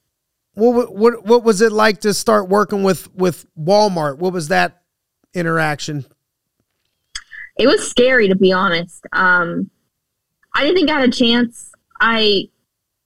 What, 0.54 0.96
what, 0.96 1.26
what 1.26 1.44
was 1.44 1.62
it 1.62 1.72
like 1.72 2.02
to 2.02 2.14
start 2.14 2.48
working 2.48 2.84
with, 2.84 3.14
with 3.14 3.46
Walmart? 3.60 4.18
What 4.18 4.34
was 4.34 4.48
that 4.48 4.82
interaction? 5.34 6.06
It 7.58 7.68
was 7.68 7.88
scary 7.88 8.28
to 8.30 8.36
be 8.36 8.52
honest. 8.52 9.06
Um, 9.14 9.70
I 10.54 10.62
didn't 10.62 10.76
think 10.76 10.90
I 10.90 11.02
had 11.02 11.10
a 11.10 11.12
chance. 11.12 11.72
I 12.00 12.50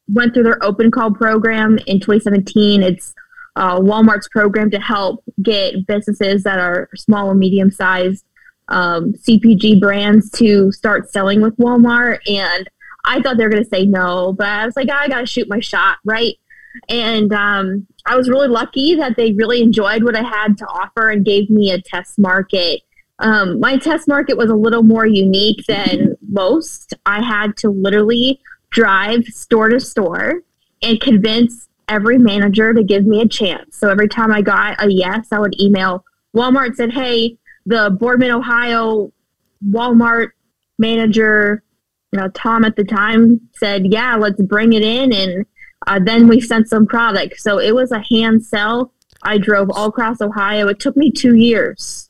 went 0.07 0.33
through 0.33 0.43
their 0.43 0.63
open 0.63 0.91
call 0.91 1.11
program 1.11 1.79
in 1.85 1.99
2017. 1.99 2.83
It's 2.83 3.13
uh, 3.55 3.79
Walmart's 3.79 4.29
program 4.29 4.71
to 4.71 4.79
help 4.79 5.23
get 5.41 5.85
businesses 5.87 6.43
that 6.43 6.59
are 6.59 6.89
small 6.95 7.29
and 7.29 7.39
medium 7.39 7.71
sized 7.71 8.23
um, 8.69 9.13
CPG 9.13 9.79
brands 9.79 10.29
to 10.31 10.71
start 10.71 11.11
selling 11.11 11.41
with 11.41 11.57
Walmart. 11.57 12.19
And 12.27 12.69
I 13.05 13.21
thought 13.21 13.37
they 13.37 13.43
were 13.43 13.49
going 13.49 13.63
to 13.63 13.69
say 13.69 13.85
no, 13.85 14.33
but 14.33 14.47
I 14.47 14.65
was 14.65 14.75
like, 14.75 14.89
I 14.89 15.07
got 15.07 15.19
to 15.19 15.25
shoot 15.25 15.49
my 15.49 15.59
shot, 15.59 15.97
right? 16.05 16.35
And 16.87 17.33
um, 17.33 17.87
I 18.05 18.15
was 18.15 18.29
really 18.29 18.47
lucky 18.47 18.95
that 18.95 19.17
they 19.17 19.33
really 19.33 19.61
enjoyed 19.61 20.03
what 20.03 20.15
I 20.15 20.23
had 20.23 20.57
to 20.59 20.65
offer 20.65 21.09
and 21.09 21.25
gave 21.25 21.49
me 21.49 21.71
a 21.71 21.81
test 21.81 22.19
market. 22.19 22.81
Um, 23.19 23.59
my 23.59 23.77
test 23.77 24.07
market 24.07 24.37
was 24.37 24.49
a 24.49 24.55
little 24.55 24.83
more 24.83 25.05
unique 25.05 25.65
than 25.67 26.15
most. 26.29 26.93
I 27.05 27.21
had 27.21 27.57
to 27.57 27.69
literally 27.69 28.39
drive 28.69 29.25
store 29.25 29.69
to 29.69 29.79
store 29.79 30.41
and 30.81 31.01
convince 31.01 31.67
every 31.89 32.17
manager 32.17 32.73
to 32.73 32.83
give 32.83 33.05
me 33.05 33.21
a 33.21 33.27
chance. 33.27 33.77
So 33.77 33.89
every 33.89 34.07
time 34.07 34.31
I 34.31 34.41
got 34.41 34.81
a 34.81 34.89
yes, 34.89 35.27
I 35.31 35.39
would 35.39 35.59
email 35.59 36.05
Walmart 36.35 36.67
and 36.67 36.75
said, 36.75 36.93
"Hey, 36.93 37.37
the 37.69 37.91
Boardman, 37.91 38.31
Ohio 38.31 39.13
Walmart 39.63 40.29
manager, 40.79 41.63
you 42.11 42.19
know, 42.19 42.27
Tom 42.29 42.65
at 42.65 42.75
the 42.75 42.83
time 42.83 43.39
said, 43.55 43.93
"Yeah, 43.93 44.15
let's 44.15 44.41
bring 44.41 44.73
it 44.73 44.81
in." 44.81 45.13
And 45.13 45.45
uh, 45.85 45.99
then 46.03 46.27
we 46.27 46.41
sent 46.41 46.67
some 46.67 46.87
product. 46.87 47.39
So 47.39 47.59
it 47.59 47.75
was 47.75 47.91
a 47.91 48.03
hand 48.09 48.43
sell. 48.43 48.91
I 49.21 49.37
drove 49.37 49.69
all 49.71 49.87
across 49.87 50.19
Ohio. 50.19 50.67
It 50.67 50.79
took 50.79 50.97
me 50.97 51.11
two 51.11 51.35
years. 51.35 52.09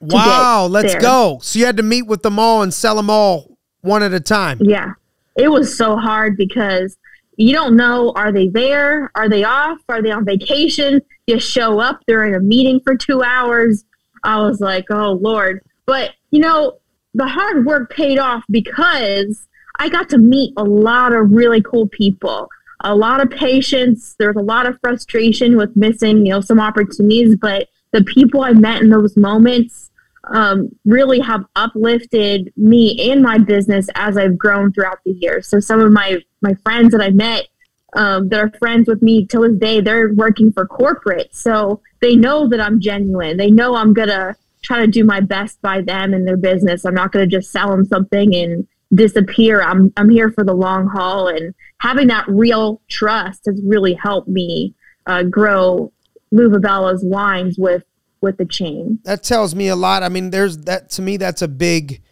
Wow, 0.00 0.66
let's 0.70 0.92
there. 0.92 1.00
go. 1.00 1.38
So 1.42 1.58
you 1.58 1.66
had 1.66 1.76
to 1.76 1.82
meet 1.82 2.06
with 2.06 2.22
them 2.22 2.38
all 2.38 2.62
and 2.62 2.72
sell 2.72 2.96
them 2.96 3.10
all 3.10 3.58
one 3.82 4.02
at 4.02 4.14
a 4.14 4.20
time. 4.20 4.58
Yeah. 4.62 4.92
It 5.36 5.48
was 5.48 5.76
so 5.76 5.96
hard 5.96 6.36
because 6.36 6.96
you 7.36 7.52
don't 7.52 7.76
know 7.76 8.12
are 8.14 8.32
they 8.32 8.48
there? 8.48 9.10
Are 9.14 9.28
they 9.28 9.44
off? 9.44 9.78
Are 9.88 10.00
they 10.00 10.10
on 10.10 10.24
vacation? 10.24 11.00
You 11.26 11.40
show 11.40 11.80
up, 11.80 12.00
they're 12.06 12.24
in 12.24 12.34
a 12.34 12.40
meeting 12.40 12.80
for 12.84 12.96
two 12.96 13.22
hours. 13.22 13.84
I 14.24 14.40
was 14.40 14.60
like, 14.60 14.86
oh 14.90 15.12
Lord. 15.12 15.60
But 15.86 16.12
you 16.30 16.40
know, 16.40 16.78
the 17.14 17.28
hard 17.28 17.64
work 17.64 17.90
paid 17.90 18.18
off 18.18 18.44
because 18.50 19.46
I 19.78 19.88
got 19.88 20.08
to 20.10 20.18
meet 20.18 20.52
a 20.56 20.64
lot 20.64 21.12
of 21.12 21.30
really 21.30 21.62
cool 21.62 21.88
people, 21.88 22.48
a 22.80 22.94
lot 22.94 23.20
of 23.20 23.30
patience. 23.30 24.14
There's 24.18 24.36
a 24.36 24.42
lot 24.42 24.66
of 24.66 24.78
frustration 24.80 25.56
with 25.56 25.76
missing, 25.76 26.26
you 26.26 26.32
know, 26.32 26.40
some 26.40 26.60
opportunities, 26.60 27.36
but 27.36 27.68
the 27.92 28.02
people 28.04 28.42
I 28.42 28.52
met 28.52 28.82
in 28.82 28.90
those 28.90 29.16
moments 29.16 29.90
um, 30.32 30.70
really 30.84 31.20
have 31.20 31.44
uplifted 31.54 32.52
me 32.56 33.10
and 33.10 33.22
my 33.22 33.38
business 33.38 33.88
as 33.94 34.16
I've 34.16 34.38
grown 34.38 34.72
throughout 34.72 34.98
the 35.04 35.12
years. 35.12 35.46
So 35.46 35.60
some 35.60 35.80
of 35.80 35.92
my 35.92 36.20
my 36.40 36.54
friends 36.64 36.92
that 36.92 37.00
I 37.00 37.10
met 37.10 37.48
um, 37.94 38.28
that 38.28 38.40
are 38.40 38.50
friends 38.58 38.88
with 38.88 39.02
me 39.02 39.26
till 39.26 39.42
this 39.42 39.58
day, 39.58 39.80
they're 39.80 40.12
working 40.14 40.52
for 40.52 40.66
corporate, 40.66 41.34
so 41.34 41.80
they 42.00 42.16
know 42.16 42.48
that 42.48 42.60
I'm 42.60 42.80
genuine. 42.80 43.36
They 43.36 43.50
know 43.50 43.76
I'm 43.76 43.94
gonna 43.94 44.36
try 44.62 44.80
to 44.80 44.86
do 44.86 45.04
my 45.04 45.20
best 45.20 45.60
by 45.62 45.80
them 45.80 46.14
and 46.14 46.26
their 46.26 46.36
business. 46.36 46.84
I'm 46.84 46.94
not 46.94 47.12
gonna 47.12 47.26
just 47.26 47.50
sell 47.52 47.70
them 47.70 47.84
something 47.84 48.34
and 48.34 48.66
disappear. 48.94 49.62
I'm 49.62 49.92
I'm 49.96 50.10
here 50.10 50.30
for 50.30 50.44
the 50.44 50.54
long 50.54 50.86
haul, 50.88 51.28
and 51.28 51.54
having 51.78 52.08
that 52.08 52.26
real 52.28 52.80
trust 52.88 53.46
has 53.46 53.60
really 53.64 53.94
helped 53.94 54.28
me 54.28 54.74
uh, 55.06 55.22
grow 55.24 55.92
L'Uva 56.32 56.60
Bella's 56.60 57.04
wines 57.04 57.56
with 57.58 57.84
with 58.20 58.38
the 58.38 58.46
chain. 58.46 58.98
That 59.04 59.22
tells 59.22 59.54
me 59.54 59.68
a 59.68 59.76
lot. 59.76 60.02
I 60.02 60.08
mean, 60.08 60.30
there's 60.30 60.58
that 60.58 60.90
to 60.90 61.02
me. 61.02 61.16
That's 61.16 61.42
a 61.42 61.48
big 61.48 62.02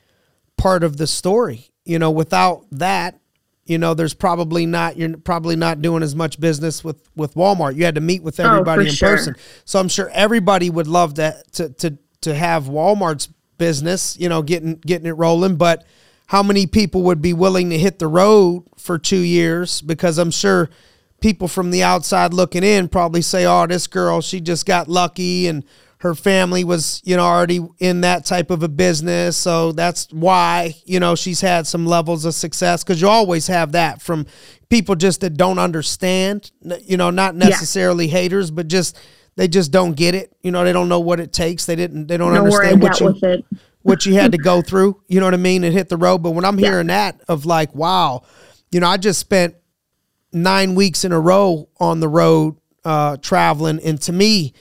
part 0.57 0.85
of 0.85 0.97
the 0.97 1.07
story. 1.07 1.71
You 1.85 1.99
know, 1.99 2.11
without 2.11 2.67
that, 2.71 3.19
you 3.65 3.79
know, 3.79 3.95
there's 3.95 4.15
probably 4.15 4.67
not 4.67 4.97
you're 4.97 5.17
probably 5.17 5.57
not 5.57 5.83
doing 5.83 6.03
as 6.03 6.17
much 6.17 6.41
business 6.41 6.83
with 6.83 7.09
with 7.15 7.35
Walmart. 7.35 7.77
You 7.77 7.85
had 7.85 7.95
to 7.95 8.01
meet 8.01 8.23
with 8.23 8.41
oh, 8.41 8.45
everybody 8.45 8.85
oh, 8.85 8.89
in 8.89 8.93
sure. 8.93 9.11
person. 9.11 9.37
So 9.65 9.79
I'm 9.79 9.89
sure 9.89 10.11
everybody 10.13 10.69
would 10.71 10.87
love 10.87 11.17
that 11.17 11.53
to 11.55 11.69
to 11.71 11.99
to 12.23 12.35
have 12.35 12.65
Walmart's 12.65 13.29
business, 13.59 14.17
you 14.19 14.29
know, 14.29 14.43
getting 14.43 14.75
getting 14.77 15.07
it 15.07 15.13
rolling, 15.13 15.57
but 15.57 15.85
how 16.27 16.43
many 16.43 16.67
people 16.67 17.03
would 17.03 17.23
be 17.23 17.33
willing 17.33 17.71
to 17.71 17.79
hit 17.79 17.99
the 17.99 18.07
road 18.07 18.65
for 18.79 18.99
2 18.99 19.19
years 19.19 19.83
because 19.83 20.19
I'm 20.19 20.31
sure 20.31 20.71
people 21.21 21.47
from 21.47 21.71
the 21.71 21.83
outside 21.83 22.33
looking 22.33 22.65
in 22.65 22.89
probably 22.89 23.23
say, 23.23 23.47
"Oh, 23.47 23.67
this 23.67 23.87
girl, 23.87 24.21
she 24.21 24.41
just 24.41 24.67
got 24.67 24.89
lucky 24.89 25.47
and 25.47 25.63
her 26.03 26.17
family 26.17 26.65
was, 26.65 27.01
you 27.05 27.17
know, 27.17 27.23
already 27.23 27.65
in 27.79 28.01
that 28.01 28.25
type 28.25 28.51
of 28.51 28.65
a 28.65 28.69
business. 28.69 29.37
So 29.37 29.71
that's 29.71 30.09
why, 30.11 30.75
you 30.85 30.99
know, 30.99 31.15
she's 31.15 31.41
had 31.41 31.65
some 31.65 31.87
levels 31.87 32.25
of 32.25 32.35
success 32.35 32.83
because 32.83 33.01
you 33.01 33.07
always 33.07 33.47
have 33.47 33.71
that 33.73 34.03
from 34.03 34.27
people 34.69 34.97
just 34.97 35.21
that 35.21 35.37
don't 35.37 35.61
understand, 35.61 36.51
you 36.85 36.97
know, 36.97 37.11
not 37.11 37.37
necessarily 37.37 38.07
yeah. 38.07 38.15
haters, 38.15 38.51
but 38.51 38.67
just 38.67 38.99
they 39.37 39.47
just 39.47 39.71
don't 39.71 39.93
get 39.93 40.17
it. 40.17 40.35
You 40.43 40.51
know, 40.51 40.65
they 40.65 40.73
don't 40.73 40.89
know 40.89 40.99
what 40.99 41.21
it 41.21 41.33
takes. 41.33 41.67
They 41.67 41.77
didn't, 41.77 42.09
they 42.09 42.17
don't, 42.17 42.35
don't 42.35 42.47
understand 42.47 42.83
what 42.83 42.99
you, 42.99 43.45
what 43.83 44.05
you 44.05 44.15
had 44.15 44.33
to 44.33 44.39
go 44.39 44.61
through, 44.67 45.01
you 45.07 45.21
know 45.21 45.27
what 45.27 45.35
I 45.35 45.37
mean, 45.37 45.63
and 45.63 45.73
hit 45.73 45.89
the 45.89 45.97
road. 45.97 46.19
But 46.19 46.33
when 46.33 46.45
I'm 46.45 46.59
hearing 46.59 46.89
yeah. 46.89 47.13
that 47.13 47.21
of 47.29 47.47
like, 47.47 47.77
wow, 47.77 48.23
you 48.73 48.81
know, 48.81 48.89
I 48.89 48.97
just 48.97 49.21
spent 49.21 49.55
nine 50.33 50.75
weeks 50.75 51.05
in 51.05 51.13
a 51.13 51.21
row 51.21 51.69
on 51.79 52.01
the 52.01 52.09
road 52.09 52.57
uh, 52.85 53.19
traveling. 53.19 53.79
And 53.85 54.03
to 54.03 54.13
me, 54.13 54.53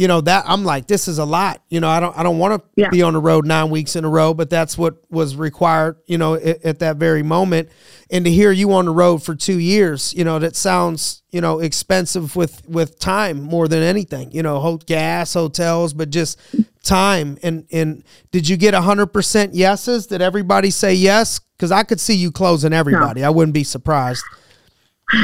you 0.00 0.08
know 0.08 0.22
that 0.22 0.44
I'm 0.48 0.64
like 0.64 0.86
this 0.86 1.08
is 1.08 1.18
a 1.18 1.26
lot. 1.26 1.62
You 1.68 1.78
know, 1.78 1.88
I 1.90 2.00
don't 2.00 2.16
I 2.16 2.22
don't 2.22 2.38
want 2.38 2.58
to 2.58 2.68
yeah. 2.74 2.88
be 2.88 3.02
on 3.02 3.12
the 3.12 3.20
road 3.20 3.46
9 3.46 3.68
weeks 3.68 3.96
in 3.96 4.06
a 4.06 4.08
row, 4.08 4.32
but 4.32 4.48
that's 4.48 4.78
what 4.78 4.94
was 5.10 5.36
required, 5.36 5.98
you 6.06 6.16
know, 6.16 6.36
at, 6.36 6.64
at, 6.64 6.78
that 6.78 6.96
very 6.96 7.22
moment. 7.22 7.68
And 8.10 8.24
to 8.24 8.30
hear 8.30 8.50
you 8.50 8.72
on 8.72 8.86
the 8.86 8.92
road 8.92 9.22
for 9.22 9.34
2 9.34 9.58
years, 9.58 10.14
you 10.14 10.24
know, 10.24 10.38
that 10.38 10.56
sounds, 10.56 11.22
you 11.32 11.42
know, 11.42 11.58
expensive 11.58 12.34
with 12.34 12.66
with 12.66 12.98
time 12.98 13.42
more 13.42 13.68
than 13.68 13.82
anything. 13.82 14.32
You 14.32 14.42
know, 14.42 14.78
gas, 14.86 15.34
hotels, 15.34 15.92
but 15.92 16.08
just 16.08 16.40
time. 16.82 17.36
And 17.42 17.66
and 17.70 18.02
did 18.32 18.48
you 18.48 18.56
get 18.56 18.72
100% 18.72 19.50
yeses? 19.52 20.06
Did 20.06 20.22
everybody 20.22 20.70
say 20.70 20.94
yes? 20.94 21.40
Cuz 21.58 21.70
I 21.70 21.82
could 21.82 22.00
see 22.00 22.14
you 22.14 22.32
closing 22.32 22.72
everybody. 22.72 23.20
No. 23.20 23.26
I 23.26 23.30
wouldn't 23.30 23.52
be 23.52 23.64
surprised. 23.64 24.24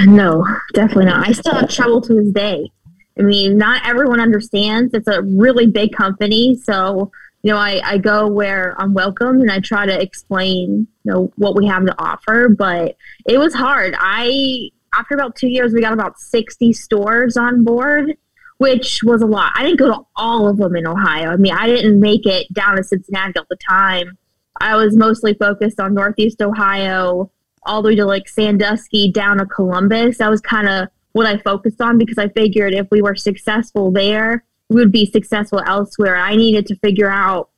No, 0.04 0.46
definitely 0.74 1.06
not. 1.06 1.26
I 1.26 1.32
still 1.32 1.54
have 1.54 1.70
trouble 1.70 2.02
to 2.02 2.12
this 2.12 2.30
day 2.32 2.72
I 3.18 3.22
mean, 3.22 3.56
not 3.56 3.86
everyone 3.86 4.20
understands. 4.20 4.92
It's 4.94 5.08
a 5.08 5.22
really 5.22 5.66
big 5.66 5.92
company, 5.92 6.54
so 6.56 7.10
you 7.42 7.52
know, 7.52 7.58
I, 7.58 7.80
I 7.84 7.98
go 7.98 8.26
where 8.26 8.74
I'm 8.76 8.92
welcome 8.92 9.40
and 9.40 9.52
I 9.52 9.60
try 9.60 9.86
to 9.86 10.02
explain, 10.02 10.88
you 11.04 11.12
know, 11.12 11.32
what 11.36 11.54
we 11.54 11.64
have 11.68 11.86
to 11.86 11.94
offer. 11.96 12.48
But 12.48 12.96
it 13.24 13.38
was 13.38 13.54
hard. 13.54 13.94
I 13.96 14.70
after 14.98 15.14
about 15.14 15.36
two 15.36 15.48
years, 15.48 15.72
we 15.72 15.80
got 15.80 15.92
about 15.92 16.18
60 16.18 16.72
stores 16.72 17.36
on 17.36 17.62
board, 17.62 18.16
which 18.58 19.00
was 19.04 19.22
a 19.22 19.26
lot. 19.26 19.52
I 19.54 19.62
didn't 19.62 19.78
go 19.78 19.92
to 19.92 20.00
all 20.16 20.48
of 20.48 20.56
them 20.56 20.74
in 20.74 20.88
Ohio. 20.88 21.30
I 21.30 21.36
mean, 21.36 21.52
I 21.52 21.66
didn't 21.66 22.00
make 22.00 22.26
it 22.26 22.52
down 22.52 22.76
to 22.76 22.82
Cincinnati 22.82 23.38
at 23.38 23.48
the 23.48 23.56
time. 23.68 24.18
I 24.60 24.74
was 24.74 24.96
mostly 24.96 25.34
focused 25.34 25.78
on 25.78 25.94
Northeast 25.94 26.42
Ohio, 26.42 27.30
all 27.64 27.82
the 27.82 27.90
way 27.90 27.94
to 27.94 28.06
like 28.06 28.28
Sandusky, 28.28 29.12
down 29.12 29.38
to 29.38 29.46
Columbus. 29.46 30.18
That 30.18 30.30
was 30.30 30.40
kind 30.40 30.68
of 30.68 30.88
what 31.16 31.24
I 31.26 31.38
focused 31.38 31.80
on 31.80 31.96
because 31.96 32.18
I 32.18 32.28
figured 32.28 32.74
if 32.74 32.88
we 32.90 33.00
were 33.00 33.16
successful 33.16 33.90
there, 33.90 34.44
we 34.68 34.82
would 34.82 34.92
be 34.92 35.06
successful 35.06 35.62
elsewhere. 35.64 36.14
I 36.14 36.36
needed 36.36 36.66
to 36.66 36.76
figure 36.76 37.08
out 37.08 37.48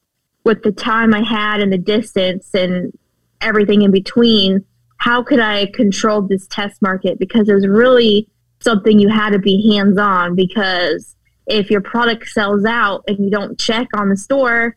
with 0.45 0.63
the 0.63 0.71
time 0.71 1.13
I 1.13 1.25
had 1.25 1.61
and 1.61 1.73
the 1.73 1.79
distance 1.79 2.55
and 2.55 2.97
everything 3.41 3.83
in 3.83 3.91
between, 3.91 4.65
how 4.99 5.25
could 5.25 5.41
I 5.41 5.67
control 5.75 6.23
this 6.23 6.47
test 6.47 6.81
market? 6.81 7.19
Because 7.19 7.49
it 7.49 7.55
was 7.55 7.67
really 7.67 8.29
something 8.61 9.01
you 9.01 9.09
had 9.09 9.31
to 9.31 9.41
be 9.41 9.75
hands 9.75 9.99
on 9.99 10.37
because 10.37 11.17
if 11.49 11.69
your 11.69 11.81
product 11.81 12.29
sells 12.29 12.65
out 12.65 13.03
and 13.09 13.19
you 13.19 13.29
don't 13.29 13.59
check 13.59 13.89
on 13.93 14.09
the 14.09 14.17
store, 14.17 14.77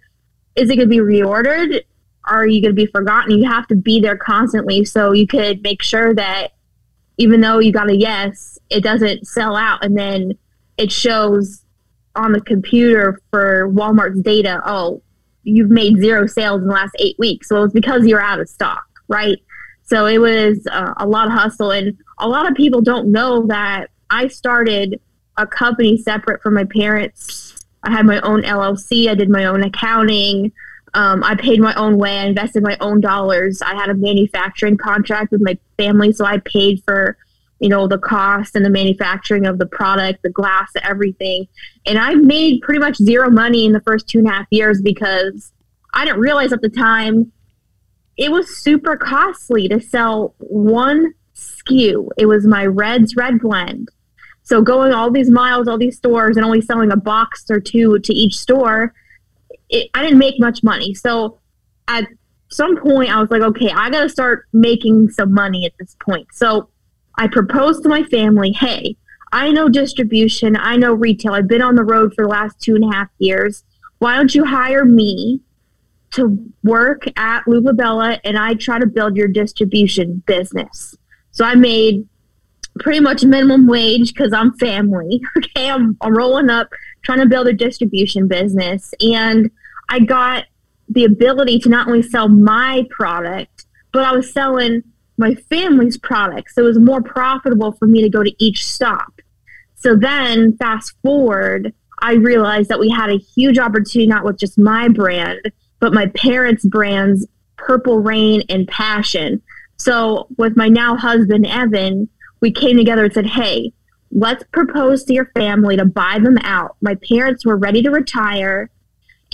is 0.55 0.71
it 0.71 0.75
going 0.75 0.89
to 0.89 0.95
be 0.95 0.97
reordered? 0.97 1.81
Are 2.25 2.47
you 2.47 2.63
going 2.63 2.75
to 2.75 2.85
be 2.85 2.87
forgotten? 2.87 3.37
You 3.37 3.47
have 3.47 3.67
to 3.67 3.75
be 3.75 3.99
there 3.99 4.17
constantly 4.17 4.85
so 4.85 5.11
you 5.11 5.27
could 5.27 5.61
make 5.61 5.83
sure 5.83 6.15
that 6.15 6.53
even 7.21 7.39
though 7.39 7.59
you 7.59 7.71
got 7.71 7.87
a 7.87 7.95
yes, 7.95 8.57
it 8.71 8.81
doesn't 8.81 9.27
sell 9.27 9.55
out. 9.55 9.85
And 9.85 9.95
then 9.95 10.33
it 10.77 10.91
shows 10.91 11.63
on 12.15 12.31
the 12.31 12.41
computer 12.41 13.21
for 13.29 13.69
Walmart's 13.69 14.21
data, 14.21 14.59
oh, 14.65 15.03
you've 15.43 15.69
made 15.69 15.97
zero 15.97 16.25
sales 16.25 16.61
in 16.61 16.67
the 16.67 16.73
last 16.73 16.95
eight 16.97 17.15
weeks. 17.19 17.47
So 17.47 17.57
it 17.57 17.61
was 17.61 17.73
because 17.73 18.07
you're 18.07 18.21
out 18.21 18.39
of 18.39 18.49
stock, 18.49 18.83
right? 19.07 19.37
So 19.83 20.07
it 20.07 20.17
was 20.17 20.65
uh, 20.71 20.95
a 20.97 21.05
lot 21.05 21.27
of 21.27 21.33
hustle. 21.33 21.69
And 21.69 21.95
a 22.17 22.27
lot 22.27 22.49
of 22.49 22.55
people 22.55 22.81
don't 22.81 23.11
know 23.11 23.45
that 23.47 23.91
I 24.09 24.27
started 24.27 24.99
a 25.37 25.45
company 25.45 25.97
separate 25.97 26.41
from 26.41 26.55
my 26.55 26.63
parents. 26.63 27.55
I 27.83 27.91
had 27.91 28.07
my 28.07 28.19
own 28.21 28.41
LLC, 28.41 29.09
I 29.09 29.13
did 29.13 29.29
my 29.29 29.45
own 29.45 29.61
accounting. 29.61 30.51
Um, 30.93 31.23
I 31.23 31.35
paid 31.35 31.61
my 31.61 31.73
own 31.75 31.97
way. 31.97 32.17
I 32.19 32.25
invested 32.25 32.63
my 32.63 32.77
own 32.81 32.99
dollars. 32.99 33.61
I 33.61 33.75
had 33.75 33.89
a 33.89 33.93
manufacturing 33.93 34.77
contract 34.77 35.31
with 35.31 35.41
my 35.41 35.57
family, 35.77 36.11
so 36.11 36.25
I 36.25 36.39
paid 36.39 36.83
for 36.85 37.17
you 37.59 37.69
know 37.69 37.87
the 37.87 37.99
cost 37.99 38.55
and 38.55 38.65
the 38.65 38.69
manufacturing 38.69 39.45
of 39.45 39.57
the 39.57 39.65
product, 39.65 40.23
the 40.23 40.29
glass, 40.29 40.71
everything. 40.83 41.47
And 41.85 41.97
I 41.97 42.15
made 42.15 42.61
pretty 42.61 42.79
much 42.79 42.97
zero 42.97 43.29
money 43.29 43.65
in 43.65 43.71
the 43.71 43.81
first 43.81 44.07
two 44.07 44.19
and 44.19 44.27
a 44.27 44.31
half 44.31 44.47
years 44.49 44.81
because 44.81 45.53
I 45.93 46.05
didn't 46.05 46.19
realize 46.19 46.51
at 46.51 46.61
the 46.61 46.69
time 46.69 47.31
it 48.17 48.31
was 48.31 48.57
super 48.57 48.97
costly 48.97 49.67
to 49.69 49.79
sell 49.79 50.35
one 50.39 51.13
SKU. 51.35 52.09
It 52.17 52.25
was 52.25 52.45
my 52.45 52.65
Reds 52.65 53.15
Red 53.15 53.39
Blend. 53.39 53.89
So 54.43 54.61
going 54.61 54.91
all 54.91 55.11
these 55.11 55.29
miles, 55.29 55.67
all 55.67 55.77
these 55.77 55.97
stores, 55.97 56.35
and 56.35 56.45
only 56.45 56.61
selling 56.61 56.91
a 56.91 56.97
box 56.97 57.45
or 57.49 57.59
two 57.59 57.99
to 57.99 58.13
each 58.13 58.35
store 58.35 58.93
it, 59.71 59.89
I 59.93 60.03
didn't 60.03 60.19
make 60.19 60.39
much 60.39 60.63
money. 60.63 60.93
So 60.93 61.39
at 61.87 62.05
some 62.49 62.77
point, 62.77 63.09
I 63.09 63.19
was 63.19 63.31
like, 63.31 63.41
okay, 63.41 63.69
I 63.71 63.89
got 63.89 64.01
to 64.01 64.09
start 64.09 64.45
making 64.53 65.09
some 65.09 65.33
money 65.33 65.65
at 65.65 65.73
this 65.79 65.95
point. 66.03 66.27
So 66.33 66.69
I 67.17 67.27
proposed 67.27 67.83
to 67.83 67.89
my 67.89 68.03
family, 68.03 68.51
hey, 68.51 68.97
I 69.31 69.51
know 69.51 69.69
distribution, 69.69 70.57
I 70.57 70.75
know 70.75 70.93
retail. 70.93 71.33
I've 71.33 71.47
been 71.47 71.61
on 71.61 71.75
the 71.75 71.83
road 71.83 72.13
for 72.13 72.25
the 72.25 72.29
last 72.29 72.59
two 72.59 72.75
and 72.75 72.83
a 72.83 72.95
half 72.95 73.07
years. 73.17 73.63
Why 73.99 74.15
don't 74.15 74.35
you 74.35 74.43
hire 74.43 74.83
me 74.83 75.39
to 76.11 76.37
work 76.63 77.05
at 77.17 77.47
L'Uva 77.47 77.75
Bella 77.75 78.19
and 78.25 78.37
I 78.37 78.55
try 78.55 78.79
to 78.79 78.85
build 78.85 79.15
your 79.15 79.29
distribution 79.29 80.21
business? 80.25 80.95
So 81.31 81.45
I 81.45 81.55
made 81.55 82.07
pretty 82.79 82.99
much 82.99 83.23
minimum 83.23 83.67
wage 83.67 84.13
because 84.13 84.33
I'm 84.33 84.53
family. 84.57 85.21
Okay, 85.37 85.69
I'm, 85.69 85.97
I'm 86.01 86.17
rolling 86.17 86.49
up 86.49 86.69
trying 87.03 87.19
to 87.19 87.25
build 87.25 87.47
a 87.47 87.53
distribution 87.53 88.27
business. 88.27 88.93
And 89.01 89.49
I 89.91 89.99
got 89.99 90.45
the 90.89 91.03
ability 91.03 91.59
to 91.59 91.69
not 91.69 91.87
only 91.87 92.01
sell 92.01 92.29
my 92.29 92.87
product, 92.89 93.65
but 93.91 94.03
I 94.03 94.13
was 94.13 94.31
selling 94.31 94.83
my 95.17 95.35
family's 95.35 95.97
products. 95.97 96.55
So 96.55 96.63
it 96.63 96.67
was 96.67 96.79
more 96.79 97.01
profitable 97.01 97.73
for 97.73 97.87
me 97.87 98.01
to 98.01 98.09
go 98.09 98.23
to 98.23 98.33
each 98.39 98.65
stop. 98.65 99.21
So 99.75 99.95
then, 99.95 100.55
fast 100.57 100.95
forward, 101.03 101.73
I 102.01 102.13
realized 102.13 102.69
that 102.69 102.79
we 102.79 102.89
had 102.89 103.09
a 103.09 103.17
huge 103.17 103.59
opportunity, 103.59 104.07
not 104.07 104.23
with 104.23 104.39
just 104.39 104.57
my 104.57 104.87
brand, 104.87 105.51
but 105.79 105.93
my 105.93 106.07
parents' 106.07 106.65
brands, 106.65 107.27
Purple 107.57 107.99
Rain 107.99 108.43
and 108.47 108.67
Passion. 108.67 109.41
So, 109.77 110.27
with 110.37 110.55
my 110.55 110.69
now 110.69 110.95
husband, 110.95 111.45
Evan, 111.45 112.07
we 112.39 112.51
came 112.51 112.77
together 112.77 113.05
and 113.05 113.13
said, 113.13 113.25
hey, 113.25 113.73
let's 114.11 114.43
propose 114.51 115.03
to 115.05 115.13
your 115.13 115.31
family 115.35 115.75
to 115.75 115.85
buy 115.85 116.19
them 116.19 116.37
out. 116.43 116.77
My 116.81 116.95
parents 116.95 117.45
were 117.45 117.57
ready 117.57 117.81
to 117.81 117.91
retire, 117.91 118.69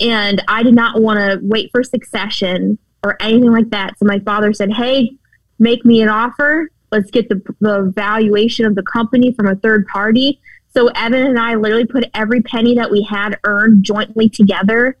and 0.00 0.42
I 0.48 0.62
did 0.62 0.74
not 0.74 1.00
want 1.00 1.18
to 1.18 1.40
wait 1.42 1.70
for 1.72 1.82
succession 1.82 2.78
or 3.02 3.16
anything 3.20 3.52
like 3.52 3.70
that. 3.70 3.98
So 3.98 4.04
my 4.04 4.18
father 4.20 4.52
said, 4.52 4.72
hey, 4.72 5.12
make 5.58 5.84
me 5.84 6.02
an 6.02 6.08
offer. 6.08 6.70
Let's 6.90 7.10
get 7.10 7.28
the, 7.28 7.42
the 7.60 7.92
valuation 7.94 8.64
of 8.64 8.74
the 8.74 8.82
company 8.82 9.32
from 9.32 9.46
a 9.46 9.56
third 9.56 9.86
party. 9.86 10.40
So 10.70 10.88
Evan 10.88 11.26
and 11.26 11.38
I 11.38 11.54
literally 11.54 11.86
put 11.86 12.08
every 12.14 12.42
penny 12.42 12.74
that 12.76 12.90
we 12.90 13.02
had 13.02 13.38
earned 13.44 13.84
jointly 13.84 14.28
together 14.28 14.96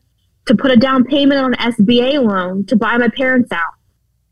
to 0.46 0.54
put 0.54 0.70
a 0.70 0.76
down 0.76 1.04
payment 1.04 1.40
on 1.40 1.54
an 1.54 1.72
SBA 1.72 2.22
loan 2.24 2.64
to 2.66 2.76
buy 2.76 2.96
my 2.96 3.08
parents 3.08 3.52
out. 3.52 3.74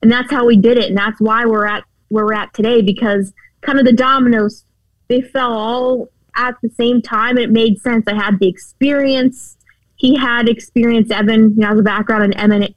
And 0.02 0.10
that's 0.10 0.30
how 0.30 0.46
we 0.46 0.56
did 0.56 0.78
it. 0.78 0.88
And 0.88 0.96
that's 0.96 1.20
why 1.20 1.44
we're 1.46 1.66
at 1.66 1.84
where 2.08 2.24
we're 2.24 2.34
at 2.34 2.54
today 2.54 2.82
because 2.82 3.32
kind 3.62 3.78
of 3.78 3.84
the 3.84 3.92
dominoes 3.92 4.64
they 5.08 5.20
fell 5.20 5.52
all 5.52 6.08
at 6.36 6.56
the 6.62 6.68
same 6.70 7.02
time. 7.02 7.38
It 7.38 7.50
made 7.50 7.80
sense. 7.80 8.04
I 8.06 8.14
had 8.14 8.38
the 8.38 8.48
experience. 8.48 9.55
He 9.96 10.16
had 10.16 10.48
experience. 10.48 11.10
Evan, 11.10 11.56
know, 11.56 11.68
has 11.68 11.78
a 11.78 11.82
background 11.82 12.24
in 12.24 12.32
M 12.34 12.52
and 12.52 12.74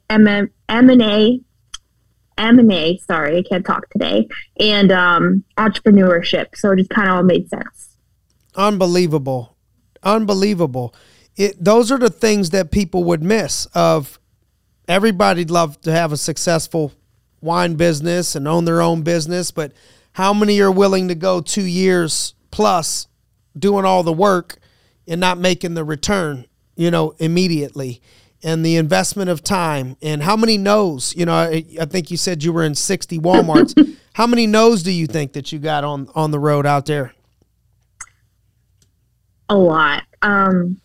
M 0.68 0.90
and 0.90 1.02
A, 1.02 1.40
M 2.38 2.58
and 2.58 2.72
A. 2.72 2.98
Sorry, 2.98 3.38
I 3.38 3.42
can't 3.42 3.64
talk 3.64 3.88
today. 3.90 4.28
And 4.58 4.90
um, 4.90 5.44
entrepreneurship. 5.56 6.56
So 6.56 6.72
it 6.72 6.78
just 6.78 6.90
kind 6.90 7.08
of 7.08 7.16
all 7.16 7.22
made 7.22 7.48
sense. 7.48 7.96
Unbelievable, 8.56 9.56
unbelievable. 10.02 10.94
It, 11.36 11.62
those 11.62 11.92
are 11.92 11.98
the 11.98 12.10
things 12.10 12.50
that 12.50 12.70
people 12.70 13.04
would 13.04 13.22
miss. 13.22 13.66
Of 13.66 14.18
everybody'd 14.88 15.50
love 15.50 15.80
to 15.82 15.92
have 15.92 16.12
a 16.12 16.16
successful 16.16 16.92
wine 17.40 17.74
business 17.74 18.34
and 18.34 18.46
own 18.48 18.64
their 18.64 18.82
own 18.82 19.02
business, 19.02 19.50
but 19.50 19.72
how 20.12 20.34
many 20.34 20.60
are 20.60 20.70
willing 20.70 21.08
to 21.08 21.14
go 21.14 21.40
two 21.40 21.64
years 21.64 22.34
plus 22.50 23.06
doing 23.58 23.84
all 23.84 24.02
the 24.02 24.12
work 24.12 24.58
and 25.06 25.20
not 25.20 25.38
making 25.38 25.74
the 25.74 25.84
return, 25.84 26.46
you 26.80 26.90
know, 26.90 27.14
immediately? 27.18 28.00
And 28.42 28.64
the 28.64 28.76
investment 28.76 29.28
of 29.28 29.44
time 29.44 29.98
and 30.00 30.22
how 30.22 30.34
many 30.34 30.56
no's, 30.56 31.14
you 31.14 31.26
know, 31.26 31.34
I, 31.34 31.62
I 31.78 31.84
think 31.84 32.10
you 32.10 32.16
said 32.16 32.42
you 32.42 32.54
were 32.54 32.64
in 32.64 32.74
60 32.74 33.18
Walmarts. 33.18 33.98
how 34.14 34.26
many 34.26 34.46
no's 34.46 34.82
do 34.82 34.90
you 34.90 35.06
think 35.06 35.34
that 35.34 35.52
you 35.52 35.58
got 35.58 35.84
on, 35.84 36.08
on 36.14 36.30
the 36.30 36.38
road 36.38 36.64
out 36.64 36.86
there? 36.86 37.12
A 39.50 39.56
lot. 39.56 40.04
Um, 40.22 40.80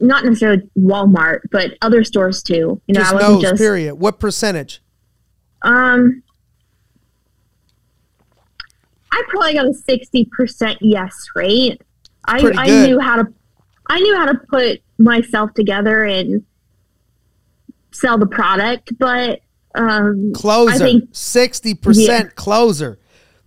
not 0.00 0.24
necessarily 0.24 0.68
Walmart, 0.76 1.42
but 1.52 1.78
other 1.80 2.02
stores 2.02 2.42
too. 2.42 2.80
You 2.88 2.94
know, 2.94 3.00
just 3.00 3.12
I 3.12 3.16
wasn't 3.16 3.42
just 3.42 3.56
period. 3.56 3.94
What 3.94 4.18
percentage? 4.18 4.82
Um, 5.62 6.24
I 9.12 9.22
probably 9.28 9.54
got 9.54 9.66
a 9.66 9.74
sixty 9.74 10.24
percent 10.24 10.78
yes 10.80 11.26
rate. 11.34 11.82
I, 12.24 12.52
I 12.56 12.86
knew 12.86 13.00
how 13.00 13.22
to 13.22 13.32
I 13.88 14.00
knew 14.00 14.16
how 14.16 14.26
to 14.26 14.38
put 14.48 14.82
myself 14.98 15.54
together 15.54 16.04
and 16.04 16.44
sell 17.92 18.18
the 18.18 18.26
product, 18.26 18.92
but 18.98 19.40
um, 19.74 20.32
closer 20.34 21.00
sixty 21.12 21.74
percent 21.74 22.26
yeah. 22.26 22.34
closer, 22.34 22.98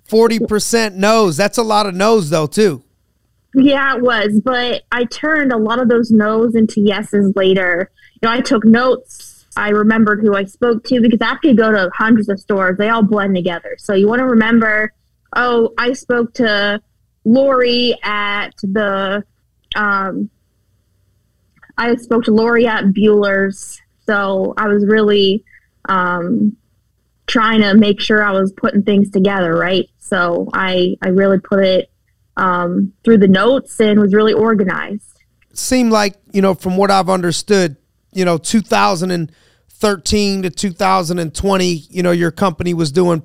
forty 0.04 0.39
percent 0.39 0.95
no's. 0.95 1.38
That's 1.38 1.58
a 1.58 1.63
lot 1.63 1.86
of 1.86 1.95
no's 1.95 2.30
though 2.30 2.47
too. 2.47 2.84
Yeah, 3.54 3.97
it 3.97 4.01
was, 4.01 4.39
but 4.43 4.84
I 4.91 5.04
turned 5.06 5.51
a 5.51 5.58
lot 5.58 5.80
of 5.80 5.89
those 5.89 6.10
no's 6.10 6.56
into 6.56 6.80
yeses 6.80 7.34
later. 7.36 7.91
You 8.21 8.30
know, 8.30 8.34
I 8.34 8.41
took 8.41 8.63
notes. 8.63 9.45
I 9.58 9.69
remembered 9.69 10.21
who 10.21 10.34
I 10.34 10.45
spoke 10.45 10.86
to 10.86 11.01
because 11.01 11.19
after 11.19 11.49
you 11.49 11.56
go 11.56 11.71
to 11.71 11.89
hundreds 11.93 12.30
of 12.30 12.39
stores, 12.39 12.77
they 12.77 12.88
all 12.88 13.04
blend 13.04 13.36
together. 13.36 13.75
So 13.77 13.93
you 13.93 14.08
want 14.08 14.19
to 14.19 14.25
remember 14.25 14.93
oh, 15.36 15.73
I 15.77 15.93
spoke 15.93 16.34
to 16.36 16.82
Lori 17.25 17.97
at 18.04 18.51
the, 18.62 19.23
um, 19.75 20.29
I 21.77 21.95
spoke 21.95 22.23
to 22.25 22.31
Lori 22.31 22.67
at 22.67 22.86
Buehler's. 22.86 23.81
So 24.05 24.53
I 24.57 24.67
was 24.67 24.86
really 24.86 25.43
um, 25.88 26.57
trying 27.27 27.62
to 27.62 27.75
make 27.75 28.01
sure 28.01 28.23
I 28.23 28.31
was 28.31 28.51
putting 28.51 28.84
things 28.84 29.10
together, 29.10 29.55
right? 29.55 29.89
So 29.99 30.49
I, 30.53 30.97
I 31.01 31.10
really 31.10 31.39
put 31.39 31.63
it 31.63 31.91
um, 32.38 32.93
through 33.03 33.19
the 33.19 33.27
notes 33.27 33.79
and 33.79 33.99
was 33.99 34.13
really 34.13 34.34
organized. 34.34 35.19
seemed 35.53 35.91
like, 35.91 36.15
you 36.31 36.41
know, 36.41 36.53
from 36.53 36.77
what 36.77 36.91
I've 36.91 37.10
understood, 37.10 37.77
you 38.12 38.25
know, 38.25 38.38
2013 38.38 40.41
to 40.41 40.49
2020, 40.49 41.65
you 41.65 42.03
know, 42.03 42.12
your 42.12 42.31
company 42.31 42.73
was 42.73 42.91
doing 42.91 43.21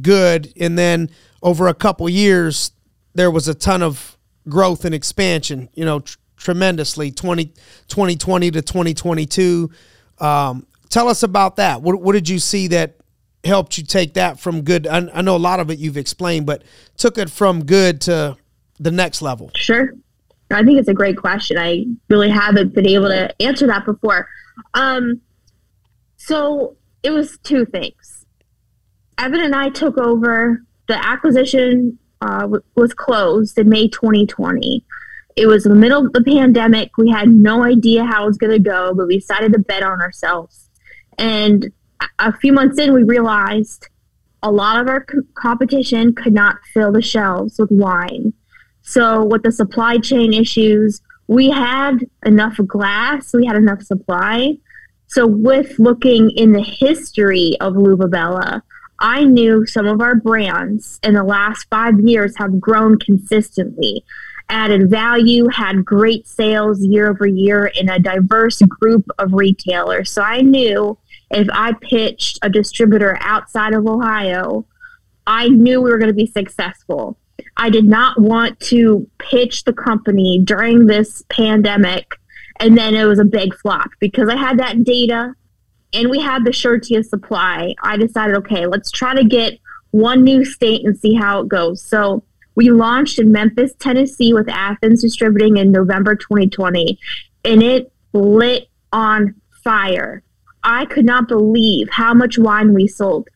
good. 0.00 0.52
And 0.60 0.78
then 0.78 1.10
over 1.42 1.68
a 1.68 1.74
couple 1.74 2.08
years, 2.08 2.72
there 3.14 3.30
was 3.30 3.48
a 3.48 3.54
ton 3.54 3.82
of 3.82 4.17
growth 4.48 4.84
and 4.84 4.94
expansion, 4.94 5.68
you 5.74 5.84
know, 5.84 6.00
tr- 6.00 6.16
tremendously 6.36 7.10
20, 7.10 7.46
2020 7.88 8.50
to 8.52 8.62
2022. 8.62 9.70
Um, 10.18 10.66
tell 10.88 11.08
us 11.08 11.22
about 11.22 11.56
that. 11.56 11.82
What, 11.82 12.00
what 12.00 12.12
did 12.12 12.28
you 12.28 12.38
see 12.38 12.68
that 12.68 12.96
helped 13.44 13.78
you 13.78 13.84
take 13.84 14.14
that 14.14 14.38
from 14.40 14.62
good? 14.62 14.86
I, 14.86 15.08
I 15.12 15.22
know 15.22 15.36
a 15.36 15.38
lot 15.38 15.60
of 15.60 15.70
it 15.70 15.78
you've 15.78 15.96
explained, 15.96 16.46
but 16.46 16.62
took 16.96 17.18
it 17.18 17.30
from 17.30 17.64
good 17.64 18.00
to 18.02 18.36
the 18.78 18.90
next 18.90 19.22
level. 19.22 19.50
Sure. 19.54 19.92
I 20.50 20.64
think 20.64 20.78
it's 20.78 20.88
a 20.88 20.94
great 20.94 21.16
question. 21.16 21.58
I 21.58 21.84
really 22.08 22.30
haven't 22.30 22.74
been 22.74 22.86
able 22.86 23.08
to 23.08 23.42
answer 23.42 23.66
that 23.66 23.84
before. 23.84 24.28
Um, 24.74 25.20
so 26.16 26.76
it 27.02 27.10
was 27.10 27.38
two 27.38 27.66
things. 27.66 28.24
Evan 29.18 29.40
and 29.40 29.54
I 29.54 29.68
took 29.68 29.98
over 29.98 30.62
the 30.86 31.06
acquisition 31.06 31.98
uh, 32.20 32.48
was 32.74 32.94
closed 32.94 33.58
in 33.58 33.68
May 33.68 33.88
2020. 33.88 34.84
It 35.36 35.46
was 35.46 35.64
in 35.64 35.72
the 35.72 35.78
middle 35.78 36.06
of 36.06 36.12
the 36.12 36.24
pandemic. 36.24 36.96
We 36.98 37.10
had 37.10 37.28
no 37.28 37.64
idea 37.64 38.04
how 38.04 38.24
it 38.24 38.26
was 38.26 38.38
going 38.38 38.52
to 38.52 38.58
go, 38.58 38.92
but 38.94 39.06
we 39.06 39.18
decided 39.18 39.52
to 39.52 39.60
bet 39.60 39.82
on 39.82 40.00
ourselves. 40.00 40.68
And 41.16 41.70
a 42.18 42.32
few 42.32 42.52
months 42.52 42.78
in, 42.78 42.92
we 42.92 43.02
realized 43.02 43.88
a 44.42 44.50
lot 44.50 44.80
of 44.80 44.88
our 44.88 45.04
co- 45.04 45.22
competition 45.34 46.14
could 46.14 46.32
not 46.32 46.56
fill 46.72 46.92
the 46.92 47.02
shelves 47.02 47.58
with 47.58 47.70
wine. 47.70 48.32
So, 48.82 49.24
with 49.24 49.42
the 49.42 49.52
supply 49.52 49.98
chain 49.98 50.32
issues, 50.32 51.02
we 51.26 51.50
had 51.50 51.98
enough 52.24 52.58
glass, 52.66 53.34
we 53.34 53.46
had 53.46 53.56
enough 53.56 53.82
supply. 53.82 54.56
So, 55.08 55.26
with 55.26 55.78
looking 55.78 56.30
in 56.30 56.52
the 56.52 56.62
history 56.62 57.56
of 57.60 57.76
L'Uva 57.76 58.08
Bella, 58.08 58.62
I 59.00 59.24
knew 59.24 59.66
some 59.66 59.86
of 59.86 60.00
our 60.00 60.14
brands 60.14 60.98
in 61.02 61.14
the 61.14 61.22
last 61.22 61.66
five 61.70 62.00
years 62.00 62.36
have 62.36 62.60
grown 62.60 62.98
consistently, 62.98 64.04
added 64.48 64.90
value, 64.90 65.48
had 65.48 65.84
great 65.84 66.26
sales 66.26 66.82
year 66.84 67.08
over 67.08 67.26
year 67.26 67.66
in 67.66 67.88
a 67.88 67.98
diverse 67.98 68.60
group 68.62 69.06
of 69.18 69.32
retailers. 69.32 70.10
So 70.10 70.22
I 70.22 70.40
knew 70.40 70.98
if 71.30 71.48
I 71.52 71.72
pitched 71.74 72.38
a 72.42 72.50
distributor 72.50 73.16
outside 73.20 73.74
of 73.74 73.86
Ohio, 73.86 74.66
I 75.26 75.48
knew 75.48 75.80
we 75.80 75.90
were 75.90 75.98
going 75.98 76.10
to 76.10 76.14
be 76.14 76.26
successful. 76.26 77.18
I 77.56 77.70
did 77.70 77.84
not 77.84 78.20
want 78.20 78.58
to 78.60 79.08
pitch 79.18 79.64
the 79.64 79.72
company 79.72 80.40
during 80.42 80.86
this 80.86 81.22
pandemic 81.28 82.18
and 82.60 82.76
then 82.76 82.94
it 82.94 83.04
was 83.04 83.18
a 83.18 83.24
big 83.24 83.54
flop 83.54 83.90
because 84.00 84.28
I 84.28 84.36
had 84.36 84.58
that 84.58 84.84
data 84.84 85.34
and 85.92 86.10
we 86.10 86.20
had 86.20 86.44
the 86.44 86.52
surety 86.52 86.96
of 86.96 87.06
supply, 87.06 87.74
I 87.82 87.96
decided, 87.96 88.36
okay, 88.36 88.66
let's 88.66 88.90
try 88.90 89.14
to 89.14 89.24
get 89.24 89.58
one 89.90 90.22
new 90.22 90.44
state 90.44 90.84
and 90.84 90.98
see 90.98 91.14
how 91.14 91.40
it 91.40 91.48
goes. 91.48 91.82
So 91.82 92.22
we 92.54 92.70
launched 92.70 93.18
in 93.18 93.32
Memphis, 93.32 93.72
Tennessee 93.78 94.34
with 94.34 94.48
Athens 94.48 95.02
Distributing 95.02 95.56
in 95.56 95.72
November 95.72 96.14
2020, 96.14 96.98
and 97.44 97.62
it 97.62 97.92
lit 98.12 98.68
on 98.92 99.34
fire. 99.64 100.22
I 100.62 100.84
could 100.86 101.04
not 101.04 101.28
believe 101.28 101.88
how 101.90 102.12
much 102.14 102.38
wine 102.38 102.74
we 102.74 102.86
sold. 102.86 103.28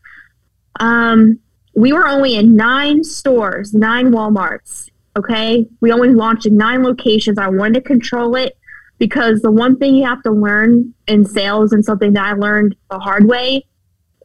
Um, 0.81 1.39
we 1.75 1.93
were 1.93 2.07
only 2.07 2.35
in 2.35 2.55
nine 2.57 3.05
stores, 3.05 3.73
nine 3.73 4.11
Walmarts 4.11 4.91
Okay. 5.17 5.69
We 5.81 5.93
only 5.93 6.11
launched 6.11 6.47
in 6.47 6.57
nine 6.57 6.83
locations. 6.83 7.39
I 7.39 7.49
wanted 7.49 7.75
to 7.75 7.81
control 7.83 8.35
it 8.37 8.57
because 9.03 9.41
the 9.41 9.51
one 9.51 9.77
thing 9.79 9.97
you 9.97 10.05
have 10.05 10.23
to 10.23 10.31
learn 10.31 10.95
in 11.09 11.25
sales 11.25 11.73
and 11.73 11.85
something 11.85 12.13
that 12.13 12.25
I 12.25 12.35
learned 12.35 12.77
the 12.89 13.01
hard 13.01 13.27
way 13.27 13.65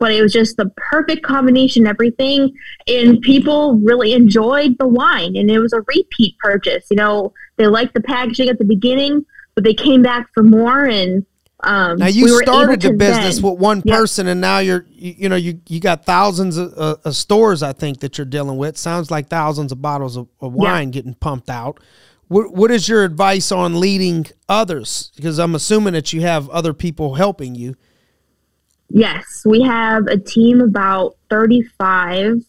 but 0.00 0.12
it 0.12 0.22
was 0.22 0.32
just 0.32 0.56
the 0.56 0.72
perfect 0.76 1.22
combination 1.22 1.86
everything 1.86 2.52
and 2.88 3.20
people 3.20 3.74
really 3.76 4.12
enjoyed 4.12 4.76
the 4.78 4.88
wine 4.88 5.36
and 5.36 5.48
it 5.48 5.60
was 5.60 5.72
a 5.72 5.82
repeat 5.82 6.36
purchase 6.38 6.86
you 6.90 6.96
know 6.96 7.32
they 7.56 7.68
liked 7.68 7.94
the 7.94 8.00
packaging 8.00 8.48
at 8.48 8.58
the 8.58 8.64
beginning 8.64 9.24
but 9.54 9.62
they 9.62 9.74
came 9.74 10.02
back 10.02 10.28
for 10.34 10.42
more 10.42 10.86
and 10.86 11.24
um, 11.62 11.98
now 11.98 12.06
you 12.06 12.24
we 12.24 12.42
started 12.42 12.80
the 12.80 12.92
business 12.92 13.36
then, 13.36 13.50
with 13.50 13.60
one 13.60 13.82
person 13.82 14.26
and 14.26 14.40
now 14.40 14.58
you're 14.58 14.86
you, 14.90 15.14
you, 15.18 15.28
know 15.28 15.36
you 15.36 15.60
you 15.68 15.80
got 15.80 16.04
thousands 16.04 16.56
of, 16.56 16.72
uh, 16.76 16.96
of, 17.04 17.14
stores 17.14 17.62
i 17.62 17.72
think 17.72 18.00
that 18.00 18.16
you're 18.16 18.24
dealing 18.24 18.56
with. 18.56 18.76
Sounds 18.76 19.10
like 19.10 19.28
thousands 19.28 19.72
of 19.72 19.82
bottles 19.82 20.16
of, 20.16 20.28
of 20.40 20.52
wine 20.52 20.90
getting 20.90 21.14
pumped 21.14 21.50
out. 21.50 21.78
What, 22.28 22.54
what 22.54 22.70
is 22.70 22.88
your 22.88 23.04
advice 23.04 23.50
on 23.50 23.80
leading 23.80 24.26
others? 24.48 25.10
Because 25.16 25.38
i'm 25.38 25.54
assuming 25.54 25.92
that 25.94 26.12
you 26.12 26.22
have 26.22 26.48
other 26.50 26.72
people 26.72 27.14
helping 27.14 27.54
you. 27.54 27.76
Yes, 28.88 29.42
we 29.44 29.62
have 29.62 30.06
a 30.06 30.16
team 30.16 30.60
about 30.60 31.16
35 31.30 32.44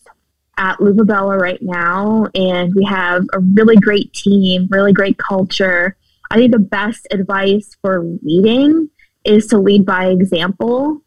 at 0.58 0.80
L'Uva 0.80 1.06
Bella 1.06 1.38
right 1.38 1.62
now, 1.62 2.28
and 2.34 2.74
we 2.76 2.84
have 2.86 3.24
a 3.34 3.39
really 3.39 3.76
great 3.76 4.12
team, 4.13 4.67
really 4.69 4.93
great 4.93 5.17
culture. 5.17 5.95
I 6.32 6.36
think 6.36 6.52
the 6.52 6.60
best 6.60 7.08
advice 7.12 7.76
for 7.82 8.04
leading 8.24 8.89
is 9.23 9.47
to 9.47 9.57
lead 9.57 9.86
by 9.86 10.07
example. 10.07 11.01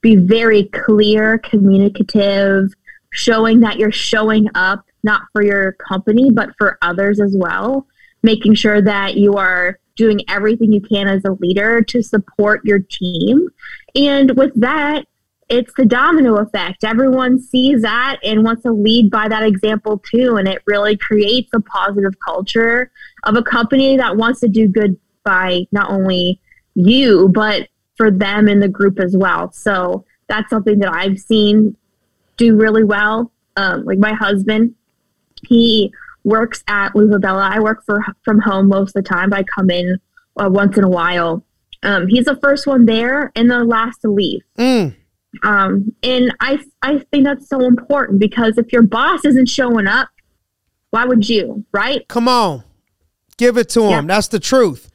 Be 0.00 0.16
very 0.16 0.64
clear, 0.64 1.38
communicative, 1.38 2.72
showing 3.10 3.60
that 3.60 3.78
you're 3.78 3.92
showing 3.92 4.48
up 4.54 4.84
not 5.02 5.22
for 5.32 5.42
your 5.42 5.72
company, 5.72 6.30
but 6.30 6.50
for 6.58 6.78
others 6.82 7.20
as 7.20 7.34
well. 7.36 7.86
Making 8.22 8.54
sure 8.54 8.82
that 8.82 9.16
you 9.16 9.34
are 9.34 9.78
doing 9.96 10.20
everything 10.28 10.72
you 10.72 10.80
can 10.80 11.08
as 11.08 11.24
a 11.24 11.32
leader 11.32 11.82
to 11.82 12.02
support 12.02 12.64
your 12.64 12.78
team 12.78 13.48
and 13.94 14.36
with 14.36 14.52
that, 14.60 15.06
it's 15.48 15.72
the 15.76 15.84
domino 15.84 16.36
effect. 16.36 16.84
Everyone 16.84 17.40
sees 17.40 17.82
that 17.82 18.18
and 18.22 18.44
wants 18.44 18.62
to 18.62 18.72
lead 18.72 19.10
by 19.10 19.28
that 19.28 19.42
example 19.42 19.98
too. 19.98 20.36
And 20.36 20.46
it 20.46 20.62
really 20.66 20.96
creates 20.96 21.50
a 21.52 21.60
positive 21.60 22.14
culture 22.24 22.90
of 23.24 23.34
a 23.34 23.42
company 23.42 23.96
that 23.96 24.16
wants 24.16 24.40
to 24.40 24.48
do 24.48 24.68
good 24.68 24.96
by 25.24 25.66
not 25.72 25.90
only 25.90 26.40
you, 26.74 27.28
but 27.32 27.68
for 27.96 28.10
them 28.10 28.48
in 28.48 28.60
the 28.60 28.68
group 28.68 28.98
as 28.98 29.16
well. 29.16 29.52
So 29.52 30.04
that's 30.28 30.48
something 30.48 30.78
that 30.78 30.94
I've 30.94 31.18
seen 31.18 31.76
do 32.36 32.56
really 32.56 32.84
well. 32.84 33.30
Um, 33.56 33.84
like 33.84 33.98
my 33.98 34.14
husband, 34.14 34.74
he 35.46 35.92
works 36.24 36.62
at 36.68 36.94
L'Uva 36.94 37.20
Bella. 37.20 37.50
I 37.52 37.60
work 37.60 37.84
for 37.84 38.00
from 38.24 38.40
home 38.40 38.68
most 38.68 38.96
of 38.96 39.04
the 39.04 39.08
time, 39.08 39.32
I 39.32 39.42
come 39.42 39.70
in 39.70 39.98
uh, 40.36 40.48
once 40.50 40.76
in 40.76 40.84
a 40.84 40.88
while. 40.88 41.44
Um, 41.82 42.08
he's 42.08 42.26
the 42.26 42.36
first 42.36 42.66
one 42.66 42.86
there 42.86 43.32
and 43.34 43.50
the 43.50 43.64
last 43.64 44.02
to 44.02 44.10
leave. 44.10 44.42
Mm. 44.58 44.96
Um, 45.42 45.94
and 46.02 46.34
I 46.40 46.58
I 46.82 46.98
think 47.10 47.24
that's 47.24 47.48
so 47.48 47.60
important 47.64 48.18
because 48.18 48.58
if 48.58 48.72
your 48.72 48.82
boss 48.82 49.24
isn't 49.24 49.48
showing 49.48 49.86
up, 49.86 50.08
why 50.90 51.04
would 51.04 51.28
you? 51.28 51.64
Right? 51.72 52.06
Come 52.08 52.28
on, 52.28 52.64
give 53.36 53.56
it 53.56 53.68
to 53.70 53.82
him. 53.88 54.06
That's 54.06 54.28
the 54.28 54.40
truth. 54.40 54.89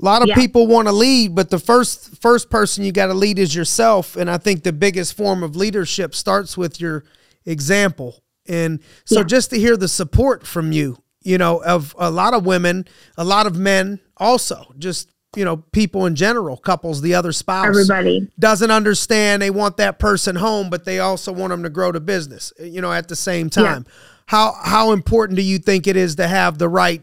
A 0.00 0.04
lot 0.04 0.22
of 0.22 0.28
yeah. 0.28 0.34
people 0.34 0.66
want 0.66 0.86
to 0.86 0.92
lead, 0.92 1.34
but 1.34 1.50
the 1.50 1.58
first 1.58 2.20
first 2.22 2.50
person 2.50 2.84
you 2.84 2.92
got 2.92 3.06
to 3.06 3.14
lead 3.14 3.38
is 3.38 3.54
yourself. 3.54 4.16
And 4.16 4.30
I 4.30 4.38
think 4.38 4.62
the 4.62 4.72
biggest 4.72 5.16
form 5.16 5.42
of 5.42 5.56
leadership 5.56 6.14
starts 6.14 6.56
with 6.56 6.80
your 6.80 7.04
example. 7.44 8.22
And 8.46 8.80
so, 9.04 9.20
yeah. 9.20 9.24
just 9.24 9.50
to 9.50 9.58
hear 9.58 9.76
the 9.76 9.88
support 9.88 10.46
from 10.46 10.72
you, 10.72 10.98
you 11.22 11.36
know, 11.36 11.62
of 11.62 11.94
a 11.98 12.10
lot 12.10 12.32
of 12.32 12.46
women, 12.46 12.86
a 13.16 13.24
lot 13.24 13.46
of 13.46 13.56
men, 13.56 14.00
also 14.16 14.72
just 14.78 15.10
you 15.36 15.44
know, 15.44 15.58
people 15.58 16.06
in 16.06 16.14
general, 16.14 16.56
couples, 16.56 17.02
the 17.02 17.14
other 17.14 17.32
spouse, 17.32 17.66
everybody 17.66 18.28
doesn't 18.38 18.70
understand. 18.70 19.42
They 19.42 19.50
want 19.50 19.76
that 19.76 19.98
person 19.98 20.36
home, 20.36 20.70
but 20.70 20.84
they 20.84 21.00
also 21.00 21.32
want 21.32 21.50
them 21.50 21.62
to 21.64 21.70
grow 21.70 21.92
the 21.92 22.00
business. 22.00 22.52
You 22.58 22.80
know, 22.80 22.92
at 22.92 23.08
the 23.08 23.16
same 23.16 23.50
time, 23.50 23.84
yeah. 23.86 23.92
how 24.26 24.54
how 24.62 24.92
important 24.92 25.36
do 25.36 25.42
you 25.42 25.58
think 25.58 25.86
it 25.86 25.96
is 25.96 26.16
to 26.16 26.26
have 26.26 26.58
the 26.58 26.68
right, 26.68 27.02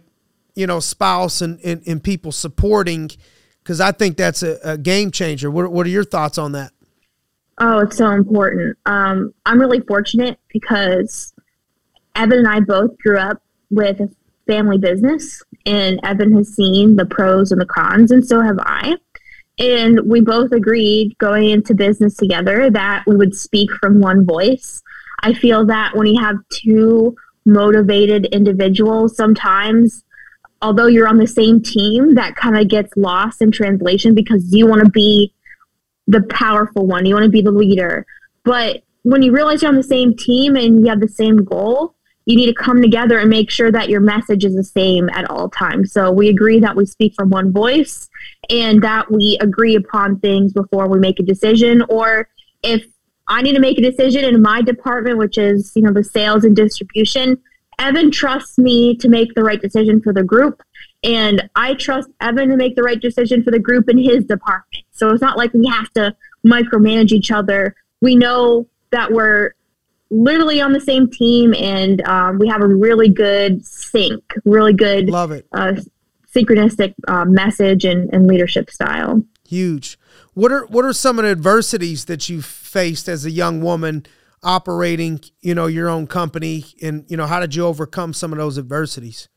you 0.56 0.68
know, 0.68 0.80
spouse 0.80 1.42
and 1.42 1.60
and, 1.64 1.84
and 1.88 2.04
people 2.04 2.32
supporting? 2.32 3.12
Because 3.64 3.82
I 3.82 3.92
think 3.92 4.18
that's 4.18 4.44
a, 4.44 4.58
a 4.64 4.78
game 4.78 5.12
changer. 5.12 5.52
What 5.52 5.72
what 5.72 5.86
are 5.86 5.90
your 5.90 6.04
thoughts 6.04 6.38
on 6.38 6.54
that? 6.54 6.72
Oh, 7.58 7.80
it's 7.80 7.98
so 7.98 8.12
important. 8.12 8.78
Um, 8.86 9.34
I'm 9.46 9.60
really 9.60 9.80
fortunate 9.82 10.40
because 10.52 11.34
Evan 12.16 12.40
and 12.40 12.48
I 12.48 12.60
both 12.60 12.98
grew 12.98 13.18
up 13.18 13.42
with 13.70 14.00
a 14.02 14.10
family 14.46 14.78
business, 14.78 15.42
and 15.66 16.00
Evan 16.04 16.36
has 16.36 16.54
seen 16.54 16.96
the 16.96 17.06
pros 17.06 17.52
and 17.52 17.60
the 17.60 17.66
cons, 17.66 18.12
and 18.12 18.26
so 18.26 18.42
have 18.42 18.60
I. 18.60 18.96
And 19.58 20.02
we 20.06 20.20
both 20.20 20.52
agreed 20.52 21.18
going 21.18 21.50
into 21.50 21.74
business 21.74 22.16
together 22.16 22.70
that 22.70 23.04
we 23.08 23.16
would 23.16 23.34
speak 23.34 23.72
from 23.80 24.02
one 24.02 24.26
voice. 24.26 24.82
I 25.22 25.34
feel 25.34 25.66
that 25.68 25.96
when 25.96 26.08
you 26.08 26.22
have 26.22 26.36
two 26.50 27.16
motivated 27.46 28.26
individuals, 28.28 29.16
sometimes, 29.16 30.04
although 30.62 30.88
you're 30.88 31.08
on 31.08 31.18
the 31.18 31.28
same 31.28 31.62
team, 31.62 32.16
that 32.16 32.36
kind 32.36 32.58
of 32.58 32.68
gets 32.68 32.92
lost 32.96 33.42
in 33.42 33.52
translation 33.52 34.16
because 34.16 34.54
you 34.54 34.68
want 34.68 34.84
to 34.84 34.90
be 34.90 35.34
the 36.08 36.22
powerful 36.24 36.86
one, 36.86 37.06
you 37.06 37.14
want 37.14 37.26
to 37.26 37.30
be 37.30 37.42
the 37.42 37.52
leader. 37.52 38.06
But 38.44 38.84
when 39.04 39.22
you 39.22 39.32
realize 39.32 39.62
you're 39.62 39.70
on 39.70 39.76
the 39.76 39.84
same 39.84 40.16
team 40.16 40.56
and 40.56 40.80
you 40.80 40.88
have 40.88 41.00
the 41.00 41.08
same 41.08 41.44
goal, 41.44 41.96
you 42.26 42.36
need 42.36 42.48
to 42.48 42.54
come 42.54 42.82
together 42.82 43.20
and 43.20 43.30
make 43.30 43.52
sure 43.52 43.72
that 43.72 43.90
your 43.90 44.02
message 44.02 44.44
is 44.44 44.56
the 44.56 44.64
same 44.64 45.10
at 45.10 45.30
all 45.30 45.50
times. 45.50 45.92
So 45.92 46.12
we 46.12 46.28
agree 46.28 46.60
that 46.60 46.76
we 46.76 46.86
speak 46.86 47.14
from 47.16 47.30
one 47.30 47.52
voice 47.54 48.10
and 48.50 48.82
that 48.82 49.12
we 49.12 49.38
agree 49.42 49.76
upon 49.76 50.20
things 50.20 50.52
before 50.52 50.88
we 50.88 51.00
make 51.00 51.20
a 51.20 51.24
decision. 51.24 51.84
Or 51.88 52.28
if 52.64 52.84
I 53.28 53.44
need 53.44 53.54
to 53.54 53.60
make 53.60 53.78
a 53.78 53.82
decision 53.82 54.24
in 54.24 54.42
my 54.42 54.64
department, 54.64 55.20
which 55.20 55.38
is, 55.38 55.72
you 55.76 55.84
know, 55.84 55.94
the 55.94 56.04
sales 56.04 56.44
and 56.44 56.56
distribution, 56.56 57.38
Evan 57.80 58.12
trusts 58.12 58.58
me 58.58 58.96
to 58.98 59.10
make 59.10 59.34
the 59.34 59.44
right 59.44 59.62
decision 59.62 60.02
for 60.02 60.14
the 60.14 60.24
group. 60.24 60.62
And 61.04 61.50
I 61.56 61.76
trust 61.76 62.10
Evan 62.22 62.50
to 62.50 62.58
make 62.58 62.76
the 62.76 62.84
right 62.84 63.00
decision 63.00 63.44
for 63.44 63.52
the 63.52 63.60
group 63.60 63.90
in 63.90 63.98
his 63.98 64.26
department. 64.26 64.86
So 64.92 65.10
it's 65.10 65.22
not 65.22 65.38
like 65.38 65.54
we 65.54 65.68
have 65.68 65.92
to 65.94 66.16
micromanage 66.46 67.12
each 67.12 67.32
other. 67.32 67.76
We 68.02 68.16
know 68.16 68.68
that 68.92 69.12
we're 69.12 69.54
literally 70.10 70.62
on 70.62 70.74
the 70.74 70.80
same 70.80 71.10
team, 71.10 71.54
and 71.54 72.02
um, 72.08 72.40
we 72.40 72.48
have 72.48 72.62
a 72.62 72.68
really 72.68 73.10
good 73.10 73.66
sync, 73.66 74.24
really 74.46 74.74
good, 74.74 75.10
love 75.10 75.32
it, 75.32 75.48
uh, 75.52 75.74
synchronistic 76.34 76.94
uh, 77.08 77.26
message 77.26 77.86
and, 77.86 78.12
and 78.14 78.28
leadership 78.28 78.70
style. 78.70 79.24
Huge. 79.48 79.98
What 80.34 80.52
are 80.52 80.66
what 80.66 80.86
are 80.86 80.94
some 80.94 81.20
of 81.20 81.26
the 81.26 81.32
adversities 81.32 82.06
that 82.06 82.30
you 82.30 82.42
faced 82.42 83.08
as 83.08 83.26
a 83.26 83.32
young 83.32 83.62
woman 83.62 84.06
operating, 84.46 85.20
you 85.42 85.54
know, 85.54 85.66
your 85.66 85.90
own 85.90 86.08
company, 86.08 86.64
and 86.82 87.04
you 87.10 87.18
know, 87.18 87.26
how 87.26 87.40
did 87.42 87.56
you 87.56 87.66
overcome 87.66 88.14
some 88.14 88.32
of 88.32 88.40
those 88.40 88.58
adversities? 88.58 89.28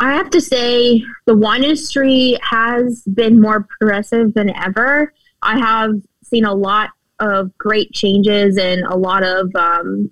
I 0.00 0.12
have 0.14 0.30
to 0.30 0.40
say, 0.40 1.02
the 1.26 1.36
wine 1.36 1.62
industry 1.62 2.36
has 2.42 3.02
been 3.14 3.40
more 3.40 3.66
progressive 3.78 4.34
than 4.34 4.50
ever. 4.50 5.12
I 5.42 5.58
have 5.58 5.92
seen 6.24 6.44
a 6.44 6.54
lot 6.54 6.90
of 7.20 7.56
great 7.58 7.92
changes 7.92 8.58
and 8.58 8.82
a 8.82 8.96
lot 8.96 9.22
of 9.22 9.54
um, 9.54 10.10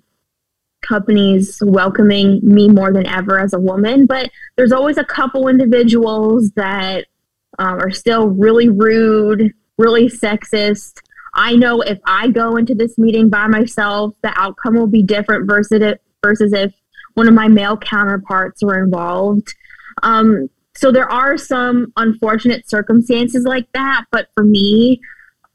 companies 0.81 1.61
welcoming 1.63 2.39
me 2.43 2.67
more 2.67 2.91
than 2.91 3.05
ever 3.07 3.39
as 3.39 3.53
a 3.53 3.59
woman, 3.59 4.05
but 4.05 4.29
there's 4.55 4.71
always 4.71 4.97
a 4.97 5.03
couple 5.03 5.47
individuals 5.47 6.51
that 6.51 7.05
um, 7.59 7.79
are 7.79 7.91
still 7.91 8.27
really 8.27 8.69
rude, 8.69 9.53
really 9.77 10.07
sexist. 10.07 11.01
I 11.37 11.55
know 11.55 11.81
if 11.81 11.99
I 12.05 12.29
go 12.29 12.57
into 12.57 12.73
this 12.73 12.97
meeting 12.97 13.29
by 13.29 13.47
myself, 13.47 14.15
the 14.23 14.33
outcome 14.35 14.75
will 14.75 14.87
be 14.87 15.03
different 15.03 15.47
versus 15.47 15.81
it, 15.81 16.01
versus 16.23 16.51
if 16.51 16.73
one 17.13 17.27
of 17.27 17.33
my 17.33 17.47
male 17.47 17.77
counterparts 17.77 18.63
were 18.63 18.83
involved. 18.83 19.53
Um, 20.03 20.49
so 20.75 20.91
there 20.91 21.09
are 21.09 21.37
some 21.37 21.93
unfortunate 21.95 22.69
circumstances 22.69 23.45
like 23.45 23.71
that, 23.73 24.05
but 24.11 24.29
for 24.35 24.43
me, 24.43 24.99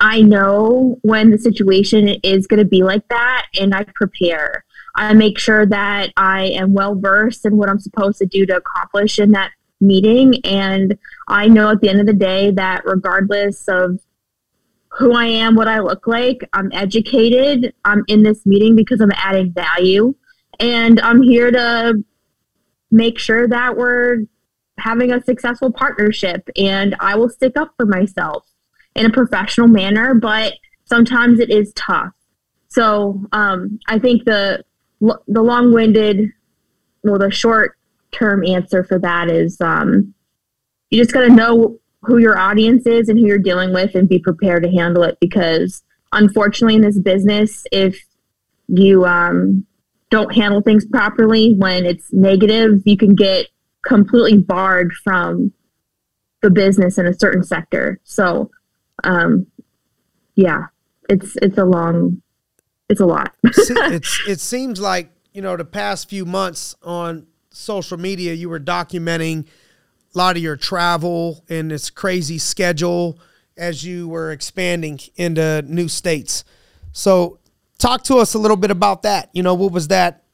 I 0.01 0.21
know 0.21 0.99
when 1.03 1.31
the 1.31 1.39
situation 1.39 2.09
is 2.25 2.47
going 2.47 2.59
to 2.59 2.65
be 2.65 2.83
like 2.83 3.07
that 3.09 3.47
and 3.61 3.75
I 3.75 3.85
prepare. 3.95 4.65
I 4.97 5.15
make 5.15 5.39
sure 5.39 5.65
that 5.67 6.13
I 6.17 6.47
am 6.47 6.75
well 6.75 6.97
versed 6.97 7.47
in 7.47 7.57
what 7.57 7.69
I'm 7.69 7.79
supposed 7.79 8.19
to 8.19 8.27
do 8.27 8.45
to 8.47 8.57
accomplish 8.57 9.19
in 9.19 9.31
that 9.33 9.53
meeting. 9.81 10.45
And 10.45 10.99
I 11.29 11.49
know 11.49 11.71
at 11.71 11.81
the 11.81 11.89
end 11.89 12.01
of 12.01 12.07
the 12.07 12.13
day 12.13 12.51
that 12.53 12.83
regardless 12.85 13.69
of 13.69 14.01
who 14.99 15.15
I 15.15 15.25
am, 15.25 15.55
what 15.55 15.69
I 15.69 15.81
look 15.81 16.07
like, 16.07 16.49
I'm 16.53 16.71
educated. 16.73 17.73
I'm 17.85 18.05
in 18.09 18.23
this 18.23 18.45
meeting 18.45 18.77
because 18.77 19.01
I'm 19.01 19.13
adding 19.13 19.53
value. 19.53 20.15
And 20.61 21.01
I'm 21.01 21.23
here 21.23 21.51
to 21.51 22.05
make 22.91 23.19
sure 23.19 23.49
that 23.49 23.77
we're 23.77 24.25
having 24.79 25.11
a 25.11 25.23
successful 25.23 25.73
partnership. 25.73 26.49
And 26.57 26.95
I 27.01 27.15
will 27.17 27.31
stick 27.31 27.57
up 27.57 27.73
for 27.77 27.87
myself 27.87 28.45
in 28.95 29.07
a 29.07 29.11
professional 29.11 29.69
manner, 29.69 30.15
but 30.15 30.55
sometimes 30.85 31.41
it 31.41 31.51
is 31.51 31.73
tough. 31.75 32.13
So 32.69 33.25
um, 33.33 33.79
I 33.89 33.99
think 33.99 34.25
the 34.25 34.63
the 35.01 35.43
long 35.43 35.73
winded, 35.73 36.31
well, 37.03 37.19
the 37.19 37.31
short 37.31 37.77
term 38.13 38.45
answer 38.45 38.85
for 38.85 38.99
that 38.99 39.29
is 39.29 39.61
um, 39.61 40.15
you 40.91 40.99
just 40.99 41.13
got 41.13 41.23
to 41.23 41.31
know 41.31 41.81
who 42.03 42.19
your 42.19 42.39
audience 42.39 42.87
is 42.87 43.09
and 43.09 43.19
who 43.19 43.27
you're 43.27 43.39
dealing 43.39 43.73
with 43.73 43.95
and 43.95 44.09
be 44.09 44.19
prepared 44.19 44.63
to 44.63 44.71
handle 44.71 45.03
it 45.03 45.19
because 45.21 45.83
unfortunately 46.13 46.75
in 46.75 46.81
this 46.81 46.99
business 46.99 47.65
if 47.73 48.05
you 48.69 49.05
um, 49.05 49.67
don't 50.11 50.35
handle 50.35 50.61
things 50.61 50.85
properly 50.87 51.55
when 51.55 51.87
it's 51.87 52.13
negative 52.13 52.83
you 52.85 52.97
can 52.97 53.15
get 53.15 53.49
completely 53.87 54.39
barred 54.39 54.93
from 54.93 55.53
the 56.43 56.51
business 56.51 56.99
in 56.99 57.07
a 57.07 57.15
certain 57.15 57.43
sector. 57.43 58.01
So 58.05 58.51
um, 59.05 59.47
yeah 60.35 60.67
it's 61.09 61.37
it's 61.37 61.59
a 61.59 61.65
long 61.65 62.23
it's 62.89 63.01
a 63.01 63.07
lot. 63.07 63.35
It's, 63.45 64.23
it 64.29 64.41
seems 64.41 64.81
like 64.81 65.11
you 65.33 65.43
know 65.43 65.57
the 65.57 65.65
past 65.65 66.09
few 66.09 66.25
months 66.27 66.75
on 66.83 67.27
social 67.51 67.99
media, 67.99 68.33
you 68.33 68.49
were 68.49 68.61
documenting 68.61 69.47
a 70.15 70.19
lot 70.19 70.37
of 70.37 70.43
your 70.43 70.57
travel 70.57 71.45
and 71.49 71.71
this 71.71 71.91
crazy 71.91 72.39
schedule 72.39 73.19
as 73.57 73.85
you 73.85 74.09
were 74.09 74.33
expanding 74.33 74.99
into 75.17 75.63
new 75.63 75.89
states. 75.89 76.45
So, 76.93 77.39
talk 77.79 78.05
to 78.05 78.17
us 78.17 78.35
a 78.35 78.39
little 78.39 78.57
bit 78.57 78.71
about 78.71 79.03
that. 79.03 79.31
You 79.33 79.43
know, 79.43 79.55
what 79.55 79.73
was 79.73 79.89
that? 79.89 80.25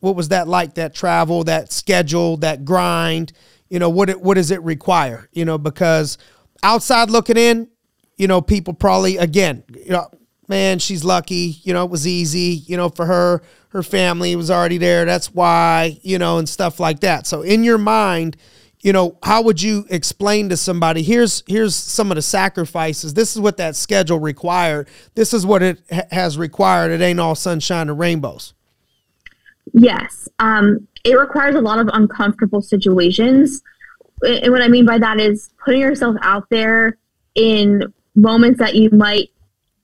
What 0.00 0.16
was 0.16 0.28
that 0.28 0.48
like? 0.48 0.74
That 0.74 0.94
travel, 0.94 1.44
that 1.44 1.72
schedule, 1.72 2.36
that 2.38 2.64
grind. 2.64 3.32
You 3.68 3.78
know, 3.78 3.90
what 3.90 4.10
it, 4.10 4.20
what 4.20 4.34
does 4.34 4.50
it 4.50 4.62
require? 4.62 5.28
You 5.32 5.44
know, 5.44 5.58
because 5.58 6.18
outside 6.62 7.10
looking 7.10 7.36
in, 7.36 7.68
you 8.16 8.28
know, 8.28 8.40
people 8.40 8.74
probably 8.74 9.16
again, 9.16 9.64
you 9.68 9.90
know, 9.90 10.08
man, 10.48 10.78
she's 10.78 11.04
lucky. 11.04 11.56
You 11.62 11.74
know, 11.74 11.84
it 11.84 11.90
was 11.90 12.06
easy. 12.06 12.62
You 12.66 12.76
know, 12.76 12.88
for 12.88 13.06
her, 13.06 13.42
her 13.70 13.82
family 13.82 14.36
was 14.36 14.50
already 14.50 14.78
there. 14.78 15.04
That's 15.04 15.34
why, 15.34 15.98
you 16.02 16.18
know, 16.18 16.38
and 16.38 16.48
stuff 16.48 16.80
like 16.80 17.00
that. 17.00 17.26
So 17.26 17.42
in 17.42 17.64
your 17.64 17.78
mind, 17.78 18.36
you 18.86 18.92
know, 18.92 19.18
how 19.24 19.42
would 19.42 19.60
you 19.60 19.84
explain 19.90 20.48
to 20.48 20.56
somebody? 20.56 21.02
Here's 21.02 21.42
here's 21.48 21.74
some 21.74 22.12
of 22.12 22.14
the 22.14 22.22
sacrifices. 22.22 23.14
This 23.14 23.34
is 23.34 23.40
what 23.40 23.56
that 23.56 23.74
schedule 23.74 24.20
required. 24.20 24.86
This 25.16 25.34
is 25.34 25.44
what 25.44 25.60
it 25.60 25.82
ha- 25.90 26.04
has 26.12 26.38
required. 26.38 26.92
It 26.92 27.00
ain't 27.00 27.18
all 27.18 27.34
sunshine 27.34 27.88
and 27.88 27.98
rainbows. 27.98 28.54
Yes, 29.72 30.28
um, 30.38 30.86
it 31.02 31.18
requires 31.18 31.56
a 31.56 31.60
lot 31.60 31.80
of 31.80 31.90
uncomfortable 31.94 32.62
situations. 32.62 33.60
And 34.22 34.52
what 34.52 34.62
I 34.62 34.68
mean 34.68 34.86
by 34.86 35.00
that 35.00 35.18
is 35.18 35.50
putting 35.64 35.80
yourself 35.80 36.14
out 36.22 36.48
there 36.50 36.96
in 37.34 37.92
moments 38.14 38.60
that 38.60 38.76
you 38.76 38.90
might 38.90 39.30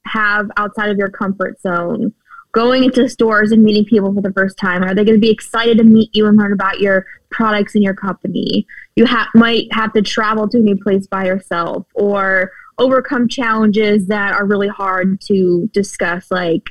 have 0.05 0.49
outside 0.57 0.91
of 0.91 0.97
your 0.97 1.11
comfort 1.11 1.61
zone? 1.61 2.15
Going 2.53 2.85
into 2.85 3.09
stores 3.09 3.51
and 3.51 3.65
meeting 3.65 3.85
people 3.85 4.15
for 4.15 4.21
the 4.21 4.33
first 4.33 4.59
time, 4.59 4.85
are 4.85 4.95
they 4.95 5.05
going 5.05 5.17
to 5.17 5.21
be 5.21 5.31
excited 5.31 5.79
to 5.79 5.85
meet 5.85 6.11
you 6.13 6.27
and 6.27 6.37
learn 6.37 6.53
about 6.53 6.79
your 6.79 7.05
products 7.31 7.75
and 7.75 7.83
your 7.83 7.95
company? 7.95 8.65
You 8.97 9.07
ha- 9.07 9.31
might 9.35 9.73
have 9.73 9.93
to 9.95 10.03
travel 10.03 10.49
to 10.49 10.59
a 10.59 10.61
new 10.61 10.77
place 10.77 11.07
by 11.07 11.27
yourself 11.27 11.87
or 11.95 12.53
overcome 12.79 13.29
challenges 13.29 14.07
that 14.09 14.33
are 14.33 14.47
really 14.47 14.69
hard 14.69 15.21
to 15.23 15.69
discuss, 15.73 16.31
like, 16.31 16.71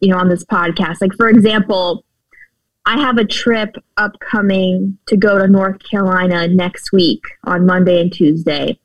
you 0.00 0.08
know, 0.08 0.18
on 0.18 0.28
this 0.28 0.44
podcast. 0.44 1.00
Like, 1.00 1.14
for 1.14 1.28
example, 1.28 2.04
I 2.84 3.00
have 3.00 3.18
a 3.18 3.24
trip 3.24 3.76
upcoming 3.96 4.96
to 5.06 5.16
go 5.16 5.38
to 5.38 5.48
North 5.48 5.78
Carolina 5.82 6.46
next 6.46 6.92
week 6.92 7.22
on 7.44 7.66
Monday 7.66 8.00
and 8.00 8.12
Tuesday. 8.12 8.78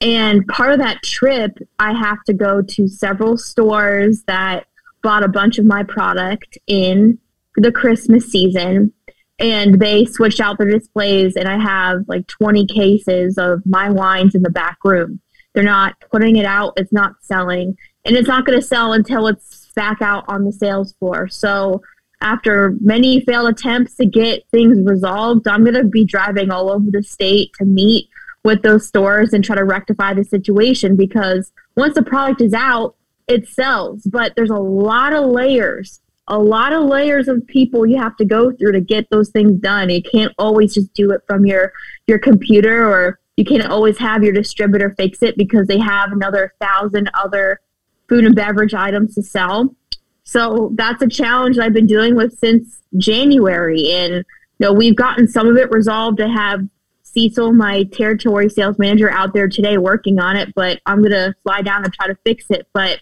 And 0.00 0.46
part 0.46 0.72
of 0.72 0.78
that 0.78 1.02
trip, 1.02 1.58
I 1.78 1.92
have 1.92 2.22
to 2.24 2.32
go 2.32 2.62
to 2.62 2.88
several 2.88 3.36
stores 3.36 4.22
that 4.26 4.66
bought 5.02 5.24
a 5.24 5.28
bunch 5.28 5.58
of 5.58 5.66
my 5.66 5.82
product 5.82 6.58
in 6.66 7.18
the 7.56 7.72
Christmas 7.72 8.26
season. 8.26 8.92
And 9.40 9.80
they 9.80 10.04
switched 10.04 10.40
out 10.40 10.58
their 10.58 10.70
displays, 10.70 11.34
and 11.34 11.48
I 11.48 11.58
have 11.58 12.04
like 12.06 12.26
20 12.26 12.66
cases 12.66 13.38
of 13.38 13.62
my 13.64 13.90
wines 13.90 14.34
in 14.34 14.42
the 14.42 14.50
back 14.50 14.78
room. 14.84 15.20
They're 15.54 15.64
not 15.64 15.94
putting 16.12 16.36
it 16.36 16.44
out, 16.44 16.74
it's 16.76 16.92
not 16.92 17.14
selling, 17.22 17.76
and 18.04 18.16
it's 18.16 18.28
not 18.28 18.44
going 18.44 18.60
to 18.60 18.66
sell 18.66 18.92
until 18.92 19.26
it's 19.26 19.72
back 19.74 20.02
out 20.02 20.24
on 20.28 20.44
the 20.44 20.52
sales 20.52 20.92
floor. 20.94 21.26
So, 21.28 21.82
after 22.22 22.76
many 22.82 23.22
failed 23.22 23.48
attempts 23.48 23.96
to 23.96 24.04
get 24.04 24.46
things 24.50 24.78
resolved, 24.86 25.48
I'm 25.48 25.64
going 25.64 25.74
to 25.74 25.84
be 25.84 26.04
driving 26.04 26.50
all 26.50 26.70
over 26.70 26.90
the 26.90 27.02
state 27.02 27.50
to 27.58 27.64
meet 27.64 28.10
with 28.44 28.62
those 28.62 28.86
stores 28.86 29.32
and 29.32 29.44
try 29.44 29.56
to 29.56 29.64
rectify 29.64 30.14
the 30.14 30.24
situation 30.24 30.96
because 30.96 31.50
once 31.76 31.94
the 31.94 32.02
product 32.02 32.40
is 32.40 32.52
out, 32.52 32.94
it 33.26 33.48
sells. 33.48 34.02
But 34.04 34.34
there's 34.36 34.50
a 34.50 34.56
lot 34.56 35.12
of 35.12 35.30
layers, 35.30 36.00
a 36.30 36.38
lot 36.38 36.72
of 36.72 36.84
layers 36.84 37.26
of 37.26 37.44
people 37.48 37.84
you 37.84 37.98
have 37.98 38.16
to 38.16 38.24
go 38.24 38.52
through 38.52 38.72
to 38.72 38.80
get 38.80 39.10
those 39.10 39.30
things 39.30 39.60
done. 39.60 39.90
You 39.90 40.00
can't 40.00 40.32
always 40.38 40.72
just 40.72 40.94
do 40.94 41.10
it 41.10 41.22
from 41.26 41.44
your 41.44 41.72
your 42.06 42.20
computer 42.20 42.88
or 42.88 43.18
you 43.36 43.44
can't 43.44 43.66
always 43.66 43.98
have 43.98 44.22
your 44.22 44.32
distributor 44.32 44.94
fix 44.96 45.22
it 45.22 45.36
because 45.36 45.66
they 45.66 45.78
have 45.78 46.12
another 46.12 46.54
thousand 46.60 47.10
other 47.14 47.60
food 48.08 48.24
and 48.24 48.36
beverage 48.36 48.74
items 48.74 49.14
to 49.16 49.22
sell. 49.22 49.74
So 50.22 50.70
that's 50.76 51.02
a 51.02 51.08
challenge 51.08 51.58
I've 51.58 51.72
been 51.72 51.88
dealing 51.88 52.14
with 52.14 52.38
since 52.38 52.80
January. 52.96 53.90
And 53.90 54.14
you 54.14 54.24
know, 54.60 54.72
we've 54.72 54.96
gotten 54.96 55.26
some 55.26 55.48
of 55.48 55.56
it 55.56 55.70
resolved 55.72 56.18
to 56.18 56.28
have 56.28 56.60
Cecil, 57.02 57.52
my 57.54 57.82
territory 57.84 58.48
sales 58.48 58.78
manager, 58.78 59.10
out 59.10 59.34
there 59.34 59.48
today 59.48 59.78
working 59.78 60.20
on 60.20 60.36
it, 60.36 60.54
but 60.54 60.80
I'm 60.86 61.02
to 61.02 61.34
fly 61.42 61.62
down 61.62 61.82
and 61.82 61.92
try 61.92 62.06
to 62.06 62.16
fix 62.24 62.44
it. 62.50 62.68
But 62.72 63.00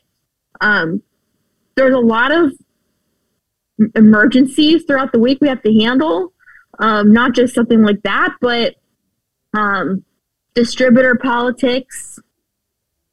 um, 0.63 1.03
there's 1.75 1.95
a 1.95 1.99
lot 1.99 2.33
of 2.33 2.53
emergencies 3.95 4.85
throughout 4.85 5.13
the 5.13 5.19
week 5.19 5.39
we 5.41 5.49
have 5.49 5.63
to 5.63 5.73
handle. 5.73 6.33
Um, 6.79 7.13
not 7.13 7.35
just 7.35 7.55
something 7.55 7.83
like 7.83 8.03
that, 8.03 8.35
but 8.41 8.77
um, 9.53 10.05
distributor 10.55 11.17
politics, 11.17 12.21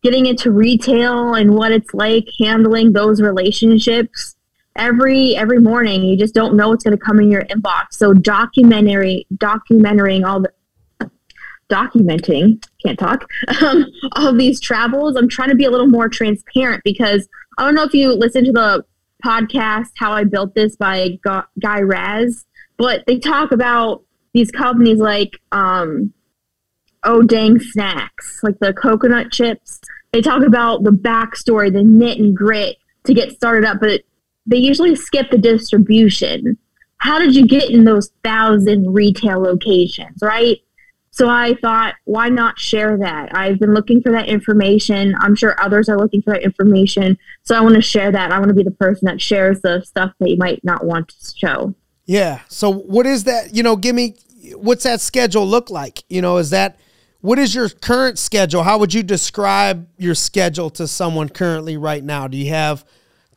getting 0.04 0.28
into 0.28 0.52
retail 0.52 1.34
and 1.34 1.56
what 1.56 1.72
it's 1.72 1.94
like 1.94 2.28
handling 2.40 2.94
those 2.94 3.22
relationships 3.22 4.36
every 4.78 5.38
every 5.38 5.58
morning 5.58 6.04
you 6.04 6.18
just 6.18 6.36
don't 6.36 6.54
know 6.54 6.68
what's 6.68 6.84
going 6.84 6.96
to 6.96 7.02
come 7.02 7.18
in 7.18 7.32
your 7.32 7.44
inbox 7.44 7.86
so 7.92 8.14
documentary 8.14 9.26
documenting 9.38 10.26
all 10.28 10.42
the 10.42 10.52
documenting, 11.70 12.64
can't 12.84 13.00
talk, 13.00 13.26
um, 13.62 13.86
all 14.14 14.34
these 14.34 14.60
travels. 14.60 15.16
I'm 15.16 15.30
trying 15.30 15.50
to 15.50 15.56
be 15.56 15.66
a 15.66 15.72
little 15.72 15.88
more 15.88 16.10
transparent 16.10 16.84
because 16.84 17.28
I 17.58 17.66
don't 17.66 17.76
know 17.76 17.84
if 17.84 17.94
you 17.94 18.14
listen 18.14 18.46
to 18.46 18.52
the 18.52 18.86
podcast, 19.26 19.88
How 19.98 20.12
I 20.12 20.24
Built 20.24 20.54
This 20.54 20.76
by 20.76 21.18
Guy 21.60 21.82
Raz, 21.82 22.46
but 22.78 23.04
they 23.08 23.18
talk 23.18 23.52
about 23.52 24.04
these 24.34 24.52
companies 24.52 25.00
like, 25.00 25.40
um, 25.52 26.14
oh, 27.04 27.24
dang 27.24 27.60
snacks, 27.60 28.42
like 28.44 28.60
the 28.60 28.74
coconut 28.74 29.32
chips. 29.32 29.80
They 30.12 30.22
talk 30.22 30.44
about 30.46 30.84
the 30.84 30.92
backstory, 30.92 31.74
the 31.74 31.84
knit 31.84 32.20
and 32.20 32.36
grit 32.36 32.78
to 33.06 33.14
get 33.14 33.32
started 33.32 33.66
up, 33.66 33.80
but 33.80 34.02
they 34.46 34.58
usually 34.58 34.96
skip 34.96 35.32
the 35.32 35.38
distribution. 35.38 36.58
How 36.98 37.18
did 37.18 37.36
you 37.36 37.48
get 37.48 37.72
in 37.72 37.84
those 37.84 38.12
thousand 38.24 38.94
retail 38.94 39.40
locations, 39.40 40.20
right? 40.22 40.60
So 41.16 41.30
I 41.30 41.54
thought, 41.62 41.96
why 42.04 42.28
not 42.28 42.60
share 42.60 42.98
that? 42.98 43.30
I've 43.34 43.58
been 43.58 43.74
looking 43.74 44.02
for 44.02 44.12
that 44.12 44.28
information. 44.28 45.16
I'm 45.22 45.34
sure 45.34 45.56
others 45.62 45.88
are 45.88 45.98
looking 45.98 46.22
for 46.22 46.34
that 46.34 46.44
information. 46.44 47.18
So 47.44 47.56
I 47.56 47.62
want 47.62 47.76
to 47.76 47.82
share 47.82 48.12
that. 48.12 48.34
I 48.34 48.38
want 48.38 48.50
to 48.50 48.54
be 48.54 48.64
the 48.64 48.72
person 48.72 49.06
that 49.06 49.22
shares 49.22 49.62
the 49.62 49.82
stuff 49.86 50.12
that 50.20 50.30
you 50.30 50.36
might 50.36 50.62
not 50.66 50.86
want 50.86 51.08
to 51.08 51.16
show. 51.34 51.74
Yeah. 52.06 52.42
So 52.50 52.70
what 52.70 53.06
is 53.06 53.24
that? 53.24 53.56
You 53.56 53.64
know, 53.64 53.78
give 53.78 53.96
me 53.96 54.16
what's 54.56 54.84
that 54.84 55.00
schedule 55.00 55.48
look 55.48 55.70
like? 55.70 56.04
You 56.10 56.22
know, 56.22 56.36
is 56.36 56.50
that 56.50 56.78
what 57.22 57.40
is 57.40 57.56
your 57.56 57.70
current 57.70 58.20
schedule? 58.20 58.64
How 58.64 58.78
would 58.78 58.94
you 58.94 59.02
describe 59.02 59.88
your 59.98 60.16
schedule 60.16 60.70
to 60.72 60.86
someone 60.86 61.30
currently 61.30 61.78
right 61.78 62.04
now? 62.04 62.28
Do 62.28 62.36
you 62.36 62.50
have 62.50 62.84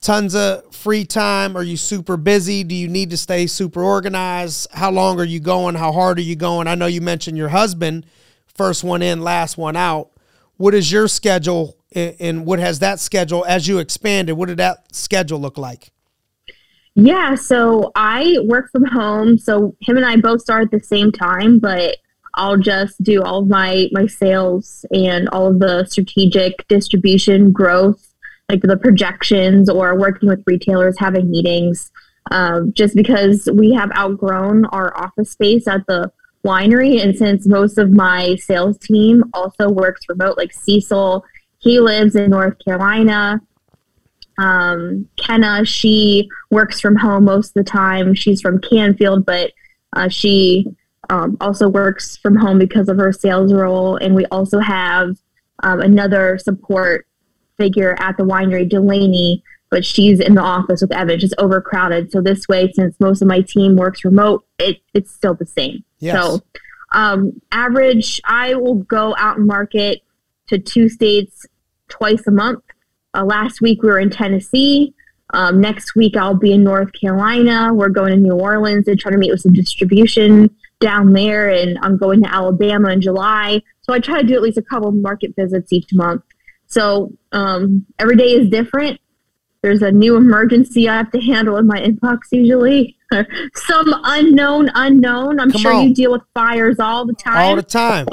tons 0.01 0.35
of 0.35 0.75
free 0.75 1.05
time? 1.05 1.57
Are 1.57 1.63
you 1.63 1.77
super 1.77 2.17
busy? 2.17 2.65
Do 2.65 2.75
you 2.75 2.89
need 2.89 3.11
to 3.11 3.17
stay 3.17 3.47
super 3.47 3.83
organized? 3.83 4.69
How 4.73 4.91
long 4.91 5.19
are 5.21 5.25
you 5.25 5.41
going? 5.41 5.75
How 5.75 5.93
hard 5.93 6.19
are 6.19 6.23
you 6.23 6.37
going? 6.37 6.67
I 6.67 6.75
know 6.75 6.87
you 6.87 7.01
mentioned 7.01 7.37
your 7.37 7.49
husband, 7.49 8.07
first 8.47 8.85
one 8.85 9.03
in, 9.03 9.23
last 9.23 9.59
one 9.59 9.77
out. 9.77 10.11
What 10.57 10.75
is 10.75 10.91
your 10.91 11.09
schedule 11.09 11.77
and 11.93 12.45
what 12.45 12.59
has 12.59 12.81
that 12.81 13.01
schedule 13.01 13.45
as 13.47 13.67
you 13.67 13.79
expanded? 13.79 14.37
What 14.37 14.49
did 14.49 14.59
that 14.59 14.95
schedule 14.95 15.41
look 15.41 15.57
like? 15.57 15.91
Yeah, 16.95 17.37
so 17.37 17.93
I 17.95 18.39
work 18.45 18.71
from 18.73 18.85
home. 18.85 19.39
So 19.39 19.77
him 19.81 19.97
and 19.97 20.05
I 20.05 20.17
both 20.17 20.41
start 20.41 20.65
at 20.65 20.71
the 20.73 20.85
same 20.85 21.13
time, 21.13 21.61
but 21.61 21.97
I'll 22.35 22.57
just 22.57 23.03
do 23.03 23.23
all 23.23 23.43
of 23.43 23.49
my 23.49 23.89
my 23.93 24.07
sales 24.07 24.85
and 24.93 25.29
all 25.31 25.47
of 25.47 25.61
the 25.61 25.85
strategic 25.87 26.67
distribution 26.69 27.53
growth 27.53 28.08
like 28.49 28.63
the 28.63 28.77
projections 28.77 29.69
or 29.69 29.99
working 29.99 30.29
with 30.29 30.43
retailers, 30.47 30.99
having 30.99 31.31
meetings, 31.31 31.91
um, 32.31 32.73
just 32.73 32.95
because 32.95 33.49
we 33.53 33.73
have 33.73 33.91
outgrown 33.97 34.65
our 34.67 34.97
office 34.97 35.31
space 35.31 35.69
at 35.69 35.87
the 35.87 36.11
winery. 36.45 37.03
And 37.03 37.17
since 37.17 37.47
most 37.47 37.79
of 37.79 37.91
my 37.91 38.37
sales 38.37 38.79
team 38.79 39.25
also 39.35 39.69
works 39.69 40.03
remote, 40.09 40.39
like 40.39 40.53
Cecil, 40.53 41.25
he 41.59 41.81
lives 41.81 42.15
in 42.15 42.31
North 42.31 42.57
Carolina. 42.65 43.41
Um, 44.39 45.09
Kenna, 45.17 45.65
she 45.65 46.29
works 46.51 46.81
from 46.81 46.97
home 46.97 47.25
most 47.25 47.49
of 47.49 47.65
the 47.65 47.71
time. 47.71 48.15
She's 48.15 48.41
from 48.41 48.61
Canfield, 48.61 49.27
but 49.27 49.53
uh, 49.95 50.09
she 50.09 50.67
um, 51.11 51.37
also 51.41 51.69
works 51.69 52.17
from 52.17 52.37
home 52.37 52.59
because 52.59 52.89
of 52.89 52.99
her 52.99 53.13
sales 53.13 53.53
role. 53.53 53.97
And 53.97 54.15
we 54.15 54.25
also 54.27 54.61
have 54.61 55.17
um, 55.65 55.81
another 55.81 56.39
support 56.39 57.08
figure 57.59 57.97
at 57.99 58.17
the 58.17 58.25
winery, 58.25 58.69
Delaney, 58.69 59.43
but 59.71 59.85
she's 59.85 60.21
in 60.21 60.35
the 60.35 60.43
office 60.43 60.81
with 60.81 60.93
Evan, 60.93 61.19
just 61.19 61.35
overcrowded. 61.39 62.11
So 62.11 62.23
this 62.23 62.49
way, 62.49 62.73
since 62.73 62.99
most 62.99 63.21
of 63.21 63.29
my 63.29 63.43
team 63.43 63.77
works 63.77 64.05
remote, 64.05 64.47
it, 64.59 64.81
it's 64.95 65.11
still 65.11 65.35
the 65.35 65.47
same. 65.47 65.85
Yes. 65.99 66.17
So 66.17 66.41
um, 66.93 67.41
average, 67.53 68.21
I 68.25 68.55
will 68.55 68.77
go 68.77 69.15
out 69.19 69.37
and 69.37 69.47
market 69.47 70.03
to 70.49 70.59
two 70.59 70.89
states 70.89 71.47
twice 71.89 72.27
a 72.27 72.31
month. 72.31 72.65
Uh, 73.15 73.25
last 73.25 73.61
week 73.61 73.83
we 73.83 73.89
were 73.89 73.99
in 73.99 74.11
Tennessee. 74.11 74.95
Um, 75.35 75.61
next 75.61 75.95
week 75.95 76.17
I'll 76.17 76.35
be 76.35 76.53
in 76.53 76.65
North 76.65 76.93
Carolina. 76.99 77.75
We're 77.75 77.91
going 77.91 78.13
to 78.13 78.17
New 78.17 78.33
Orleans 78.33 78.89
and 78.89 78.99
trying 78.99 79.13
to 79.13 79.19
meet 79.19 79.31
with 79.31 79.43
some 79.43 79.53
distribution 79.53 80.55
down 80.81 81.13
there, 81.13 81.51
and 81.51 81.79
I'm 81.83 81.99
going 81.99 82.23
to 82.23 82.33
Alabama 82.33 82.91
in 82.91 83.01
July. 83.01 83.63
So 83.83 83.93
I 83.93 83.99
try 83.99 84.23
to 84.23 84.27
do 84.27 84.35
at 84.35 84.43
least 84.43 84.59
a 84.59 84.63
couple 84.63 84.91
market 84.93 85.35
visits 85.37 85.73
each 85.73 85.93
month. 85.93 86.23
So 86.69 87.13
um, 87.33 87.85
every 87.99 88.17
day 88.17 88.33
is 88.33 88.49
different. 88.49 89.01
There's 89.63 89.83
a 89.83 89.91
new 89.91 90.17
emergency 90.17 90.89
I 90.89 90.97
have 90.97 91.11
to 91.11 91.21
handle 91.21 91.57
in 91.57 91.67
my 91.67 91.81
inbox 91.81 92.19
usually. 92.31 92.97
Some 93.55 93.93
unknown 94.05 94.71
unknown. 94.75 95.41
I'm 95.41 95.51
Come 95.51 95.61
sure 95.61 95.75
on. 95.75 95.89
you 95.89 95.95
deal 95.95 96.13
with 96.13 96.23
fires 96.35 96.79
all 96.79 97.07
the 97.07 97.15
time. 97.15 97.39
All 97.39 97.57
the 97.57 97.63
time. 97.63 98.07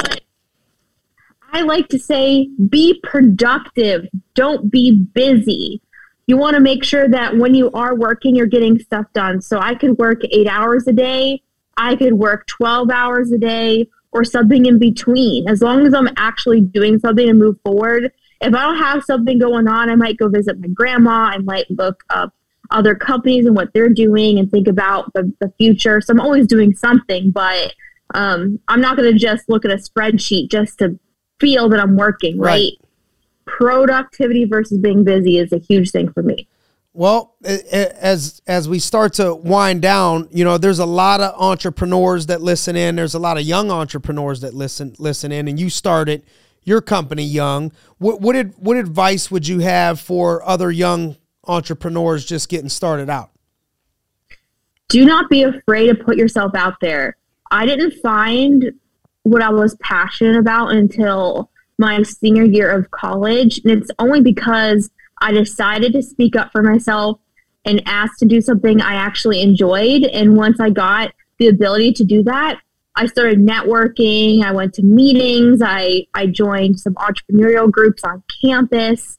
I 1.51 1.61
like 1.61 1.87
to 1.89 1.99
say 1.99 2.49
be 2.69 2.99
productive. 3.03 4.07
Don't 4.33 4.71
be 4.71 5.05
busy. 5.13 5.81
You 6.27 6.37
want 6.37 6.55
to 6.55 6.59
make 6.59 6.83
sure 6.83 7.07
that 7.07 7.37
when 7.37 7.53
you 7.53 7.69
are 7.71 7.95
working, 7.95 8.35
you're 8.35 8.47
getting 8.47 8.79
stuff 8.79 9.05
done. 9.13 9.41
So 9.41 9.59
I 9.59 9.75
could 9.75 9.97
work 9.97 10.21
eight 10.31 10.47
hours 10.47 10.87
a 10.87 10.93
day. 10.93 11.43
I 11.77 11.95
could 11.95 12.13
work 12.13 12.47
12 12.47 12.89
hours 12.89 13.31
a 13.31 13.37
day 13.37 13.87
or 14.11 14.23
something 14.23 14.65
in 14.65 14.79
between. 14.79 15.47
As 15.47 15.61
long 15.61 15.85
as 15.85 15.93
I'm 15.93 16.09
actually 16.17 16.61
doing 16.61 16.99
something 16.99 17.27
to 17.27 17.33
move 17.33 17.57
forward, 17.63 18.11
if 18.41 18.53
I 18.53 18.61
don't 18.61 18.77
have 18.77 19.03
something 19.03 19.39
going 19.39 19.67
on, 19.67 19.89
I 19.89 19.95
might 19.95 20.17
go 20.17 20.27
visit 20.27 20.59
my 20.59 20.67
grandma. 20.67 21.31
I 21.33 21.37
might 21.39 21.69
look 21.69 22.03
up 22.09 22.33
other 22.71 22.95
companies 22.95 23.45
and 23.45 23.55
what 23.55 23.73
they're 23.73 23.89
doing 23.89 24.39
and 24.39 24.49
think 24.49 24.67
about 24.67 25.13
the, 25.13 25.31
the 25.39 25.51
future. 25.57 26.01
So 26.01 26.11
I'm 26.13 26.19
always 26.19 26.47
doing 26.47 26.73
something, 26.73 27.31
but 27.31 27.73
um, 28.13 28.59
I'm 28.67 28.81
not 28.81 28.97
going 28.97 29.11
to 29.11 29.17
just 29.17 29.49
look 29.49 29.65
at 29.65 29.71
a 29.71 29.75
spreadsheet 29.75 30.49
just 30.49 30.79
to 30.79 30.99
feel 31.39 31.69
that 31.69 31.79
I'm 31.79 31.95
working, 31.95 32.39
right? 32.39 32.49
right? 32.49 32.71
Productivity 33.45 34.45
versus 34.45 34.79
being 34.79 35.03
busy 35.03 35.37
is 35.37 35.51
a 35.51 35.59
huge 35.59 35.91
thing 35.91 36.11
for 36.11 36.23
me. 36.23 36.47
Well, 36.93 37.35
as 37.43 38.41
as 38.47 38.69
we 38.69 38.79
start 38.79 39.15
to 39.15 39.35
wind 39.35 39.81
down, 39.81 40.29
you 40.31 40.45
know, 40.45 40.57
there's 40.57 40.79
a 40.79 40.85
lot 40.85 41.19
of 41.19 41.35
entrepreneurs 41.37 42.27
that 42.27 42.41
listen 42.41 42.77
in. 42.77 42.95
There's 42.95 43.13
a 43.13 43.19
lot 43.19 43.37
of 43.37 43.43
young 43.43 43.69
entrepreneurs 43.69 44.39
that 44.39 44.53
listen 44.53 44.95
listen 44.97 45.33
in, 45.33 45.49
and 45.49 45.59
you 45.59 45.69
started 45.69 46.23
your 46.65 46.81
company 46.81 47.23
young. 47.23 47.71
What 47.99 48.19
what 48.19 48.33
did, 48.33 48.53
what 48.57 48.75
advice 48.75 49.31
would 49.31 49.47
you 49.47 49.59
have 49.59 49.99
for 49.99 50.45
other 50.47 50.69
young 50.69 51.15
entrepreneurs 51.47 52.25
just 52.25 52.49
getting 52.49 52.69
started 52.69 53.09
out? 53.09 53.31
Do 54.89 55.05
not 55.05 55.29
be 55.29 55.43
afraid 55.43 55.87
to 55.87 55.95
put 55.95 56.17
yourself 56.17 56.53
out 56.55 56.75
there. 56.81 57.15
I 57.51 57.65
didn't 57.65 57.93
find 58.01 58.71
what 59.23 59.41
I 59.41 59.49
was 59.49 59.75
passionate 59.81 60.37
about 60.37 60.71
until 60.71 61.49
my 61.77 62.01
senior 62.03 62.43
year 62.43 62.69
of 62.69 62.91
college, 62.91 63.59
and 63.63 63.71
it's 63.71 63.91
only 63.99 64.21
because 64.21 64.89
I 65.21 65.31
decided 65.31 65.93
to 65.93 66.01
speak 66.01 66.35
up 66.35 66.51
for 66.51 66.61
myself 66.61 67.19
and 67.65 67.81
asked 67.85 68.19
to 68.19 68.25
do 68.25 68.41
something 68.41 68.81
I 68.81 68.93
actually 68.93 69.41
enjoyed. 69.41 70.03
And 70.03 70.37
once 70.37 70.59
I 70.59 70.69
got 70.69 71.13
the 71.39 71.47
ability 71.47 71.93
to 71.93 72.03
do 72.03 72.23
that, 72.23 72.59
I 72.95 73.07
started 73.07 73.39
networking. 73.39 74.43
I 74.43 74.51
went 74.51 74.73
to 74.75 74.83
meetings. 74.83 75.61
I, 75.63 76.05
I 76.13 76.27
joined 76.27 76.79
some 76.79 76.95
entrepreneurial 76.95 77.69
groups 77.69 78.03
on 78.03 78.23
campus. 78.41 79.17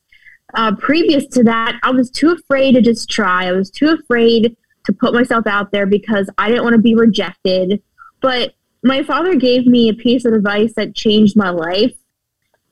Uh, 0.55 0.75
previous 0.77 1.27
to 1.27 1.45
that, 1.45 1.79
I 1.83 1.91
was 1.91 2.11
too 2.11 2.31
afraid 2.31 2.73
to 2.73 2.81
just 2.81 3.11
try. 3.11 3.47
I 3.47 3.53
was 3.53 3.71
too 3.71 3.91
afraid 3.91 4.57
to 4.87 4.93
put 4.93 5.13
myself 5.13 5.47
out 5.47 5.73
there 5.73 5.87
because 5.87 6.31
I 6.39 6.49
didn't 6.49 6.65
want 6.65 6.75
to 6.75 6.83
be 6.83 6.95
rejected. 6.95 7.83
But 8.21 8.55
my 8.83 9.03
father 9.03 9.35
gave 9.35 9.67
me 9.67 9.89
a 9.89 9.95
piece 9.95 10.25
of 10.25 10.33
advice 10.33 10.73
that 10.77 10.95
changed 10.95 11.37
my 11.37 11.51
life. 11.51 11.95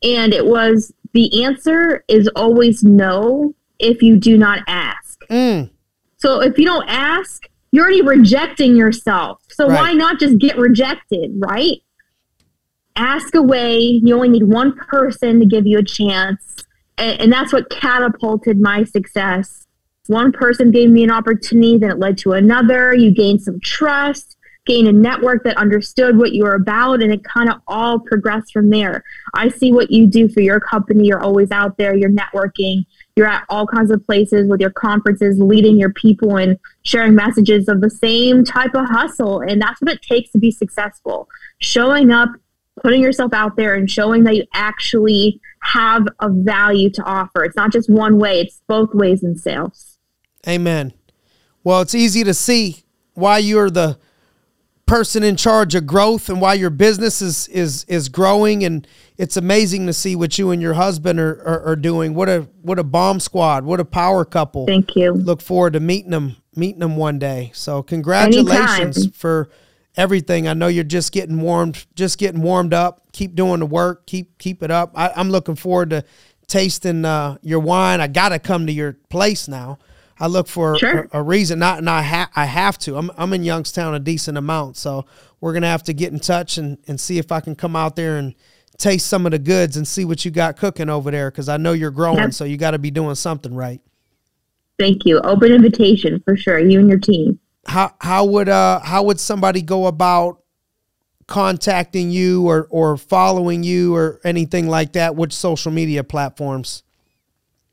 And 0.03 0.33
it 0.33 0.47
was 0.47 0.93
the 1.13 1.45
answer 1.45 2.05
is 2.09 2.29
always 2.37 2.83
no 2.83 3.55
if 3.79 4.03
you 4.03 4.17
do 4.17 4.39
not 4.39 4.61
ask. 4.67 5.21
Mm. 5.29 5.71
So 6.17 6.41
if 6.41 6.59
you 6.59 6.65
don't 6.65 6.89
ask, 6.89 7.47
you're 7.75 7.83
already 7.83 8.03
rejecting 8.03 8.77
yourself. 8.77 9.43
So 9.51 9.67
right. 9.67 9.81
why 9.81 9.93
not 9.95 10.21
just 10.21 10.39
get 10.39 10.57
rejected, 10.57 11.33
right? 11.39 11.79
Ask 12.95 13.35
away. 13.35 13.79
You 13.81 14.15
only 14.15 14.29
need 14.29 14.45
one 14.45 14.77
person 14.77 15.41
to 15.41 15.47
give 15.47 15.67
you 15.67 15.79
a 15.79 15.83
chance. 15.83 16.65
And, 16.99 17.21
and 17.21 17.33
that's 17.33 17.53
what 17.53 17.71
catapulted 17.71 18.61
my 18.61 18.85
success. 18.85 19.67
One 20.07 20.31
person 20.31 20.71
gave 20.71 20.89
me 20.91 21.03
an 21.03 21.11
opportunity, 21.11 21.77
then 21.77 21.91
it 21.91 21.99
led 21.99 22.17
to 22.19 22.35
another. 22.35 22.95
You 22.95 23.11
gain 23.11 23.41
some 23.41 23.59
trust, 23.59 24.37
gain 24.67 24.87
a 24.87 24.93
network 24.93 25.43
that 25.43 25.57
understood 25.57 26.17
what 26.17 26.33
you 26.33 26.45
were 26.45 26.55
about, 26.55 27.03
and 27.03 27.13
it 27.13 27.25
kind 27.25 27.51
of 27.51 27.57
all 27.67 27.99
progressed 27.99 28.53
from 28.53 28.71
there. 28.71 29.03
I 29.35 29.49
see 29.49 29.73
what 29.73 29.91
you 29.91 30.07
do 30.07 30.29
for 30.29 30.43
your 30.43 30.61
company. 30.61 31.07
You're 31.09 31.25
always 31.25 31.51
out 31.51 31.77
there, 31.77 31.97
you're 31.97 32.11
networking, 32.11 32.85
you're 33.17 33.29
at 33.29 33.45
all 33.49 33.67
kinds 33.67 33.91
of 33.91 34.05
places 34.05 34.49
with 34.49 34.61
your 34.61 34.71
conferences, 34.71 35.39
leading 35.39 35.79
your 35.79 35.93
people 35.93 36.37
and 36.37 36.59
sharing 36.83 37.15
messages 37.15 37.69
of 37.69 37.81
the 37.81 37.91
same 37.91 38.45
type 38.45 38.75
of 38.75 38.87
hustle. 38.87 39.41
And 39.41 39.61
that's 39.61 39.81
what 39.81 39.93
it 39.93 40.03
takes 40.03 40.31
to 40.33 40.39
be 40.39 40.51
successful. 40.51 41.29
Showing 41.59 42.11
up, 42.11 42.31
putting 42.83 43.01
yourself 43.01 43.33
out 43.33 43.57
there, 43.57 43.75
and 43.75 43.89
showing 43.89 44.25
that 44.25 44.35
you 44.35 44.45
actually 44.53 45.41
have 45.61 46.09
a 46.21 46.29
value 46.29 46.91
to 46.91 47.03
offer. 47.05 47.45
It's 47.45 47.57
not 47.57 47.73
just 47.73 47.89
one 47.89 48.19
way, 48.19 48.41
it's 48.41 48.61
both 48.67 48.93
ways 48.93 49.23
in 49.23 49.37
sales. 49.37 49.99
Amen. 50.49 50.93
Well, 51.63 51.81
it's 51.83 51.95
easy 51.95 52.25
to 52.25 52.35
see 52.35 52.85
why 53.15 53.39
you're 53.39 53.71
the 53.71 53.99
person 54.87 55.23
in 55.23 55.37
charge 55.37 55.75
of 55.75 55.87
growth 55.87 56.29
and 56.29 56.41
why 56.41 56.55
your 56.55 56.71
business 56.71 57.23
is 57.23 57.49
is 57.49 57.85
is 57.85 58.09
growing. 58.09 58.65
And 58.65 58.87
it's 59.17 59.37
amazing 59.37 59.87
to 59.87 59.93
see 59.93 60.17
what 60.17 60.39
you 60.39 60.51
and 60.51 60.61
your 60.61 60.75
husband 60.75 61.19
are, 61.19 61.43
are, 61.47 61.63
are, 61.69 61.77
doing. 61.77 62.15
What 62.15 62.29
a 62.29 62.49
what 62.63 62.79
a 62.79 62.85
bomb 62.85 63.21
squad. 63.21 63.65
What 63.65 63.81
a 63.81 63.85
power 63.85 64.25
couple. 64.25 64.67
Thank 64.67 64.97
you. 64.97 65.13
Look 65.13 65.41
forward 65.41 65.75
to 65.75 65.81
meeting 65.81 66.11
them 66.11 66.37
meeting 66.57 66.81
them 66.81 66.97
one 66.97 67.19
day. 67.19 67.51
So 67.55 67.83
congratulations 67.83 68.97
Anytime. 68.99 69.13
for 69.13 69.51
everything. 69.97 70.49
I 70.49 70.55
know 70.55 70.67
you're 70.67 70.85
just 70.85 71.13
getting 71.13 71.41
warmed 71.41 71.87
just 71.95 72.19
getting 72.19 72.43
warmed 72.43 72.75
up. 72.75 73.03
Keep 73.13 73.35
doing 73.35 73.61
the 73.61 73.67
work. 73.67 74.07
Keep 74.07 74.39
keep 74.39 74.63
it 74.63 74.71
up. 74.71 74.93
I, 74.95 75.19
am 75.19 75.31
looking 75.31 75.57
forward 75.57 75.91
to 75.91 76.05
tasting 76.47 77.05
uh, 77.05 77.39
your 77.43 77.61
wine. 77.61 78.01
I 78.01 78.09
gotta 78.09 78.39
come 78.39 78.67
to 78.67 78.73
your 78.73 78.95
place 79.09 79.49
now 79.49 79.79
I 80.21 80.27
look 80.29 80.47
for 80.47 80.79
Sure. 80.79 81.09
a, 81.13 81.19
a 81.19 81.23
reason. 81.23 81.59
Not 81.59 81.79
and 81.79 81.91
I 81.91 82.03
ha- 82.03 82.31
I 82.37 82.45
have 82.47 82.79
to. 82.81 82.97
I'm 82.97 83.11
I'm 83.17 83.33
in 83.33 83.43
Youngstown 83.45 83.95
a 83.95 83.99
decent 83.99 84.39
amount, 84.39 84.77
so 84.77 85.05
we're 85.41 85.53
gonna 85.53 85.67
have 85.69 85.83
to 85.85 85.93
get 85.93 86.13
in 86.13 86.21
touch 86.21 86.57
and 86.59 86.79
and 86.87 87.01
see 87.01 87.19
if 87.19 87.33
I 87.33 87.41
can 87.41 87.55
come 87.57 87.75
out 87.77 87.97
there 87.97 88.17
and 88.17 88.35
taste 88.79 89.07
some 89.07 89.25
of 89.27 89.33
the 89.33 89.39
goods 89.39 89.77
and 89.77 89.87
see 89.87 90.05
what 90.05 90.25
you 90.25 90.31
got 90.31 90.57
cooking 90.57 90.89
over 90.89 91.11
there 91.11 91.31
because 91.31 91.49
I 91.49 91.57
know 91.57 91.73
you're 91.73 91.91
growing, 91.91 92.19
Yep. 92.19 92.33
so 92.35 92.45
you 92.45 92.57
got 92.57 92.73
to 92.73 92.79
be 92.79 92.91
doing 92.91 93.15
something 93.15 93.55
right. 93.55 93.81
Thank 94.79 95.05
you. 95.05 95.21
Open 95.21 95.53
invitation 95.53 96.21
for 96.25 96.37
sure. 96.37 96.59
You 96.59 96.81
and 96.81 96.89
your 96.89 96.99
team. 96.99 97.39
How 97.67 97.95
how 98.01 98.25
would 98.27 98.49
uh 98.49 98.81
how 98.81 99.03
would 99.05 99.19
somebody 99.19 99.63
go 99.63 99.87
about 99.87 100.41
contacting 101.27 102.11
you 102.11 102.47
or 102.47 102.67
or 102.71 102.97
following 102.97 103.63
you 103.65 103.95
or 103.97 104.21
anything 104.25 104.69
like 104.69 104.93
that? 104.93 105.17
Which 105.17 105.33
social 105.33 105.73
media 105.73 106.05
platforms? 106.05 106.84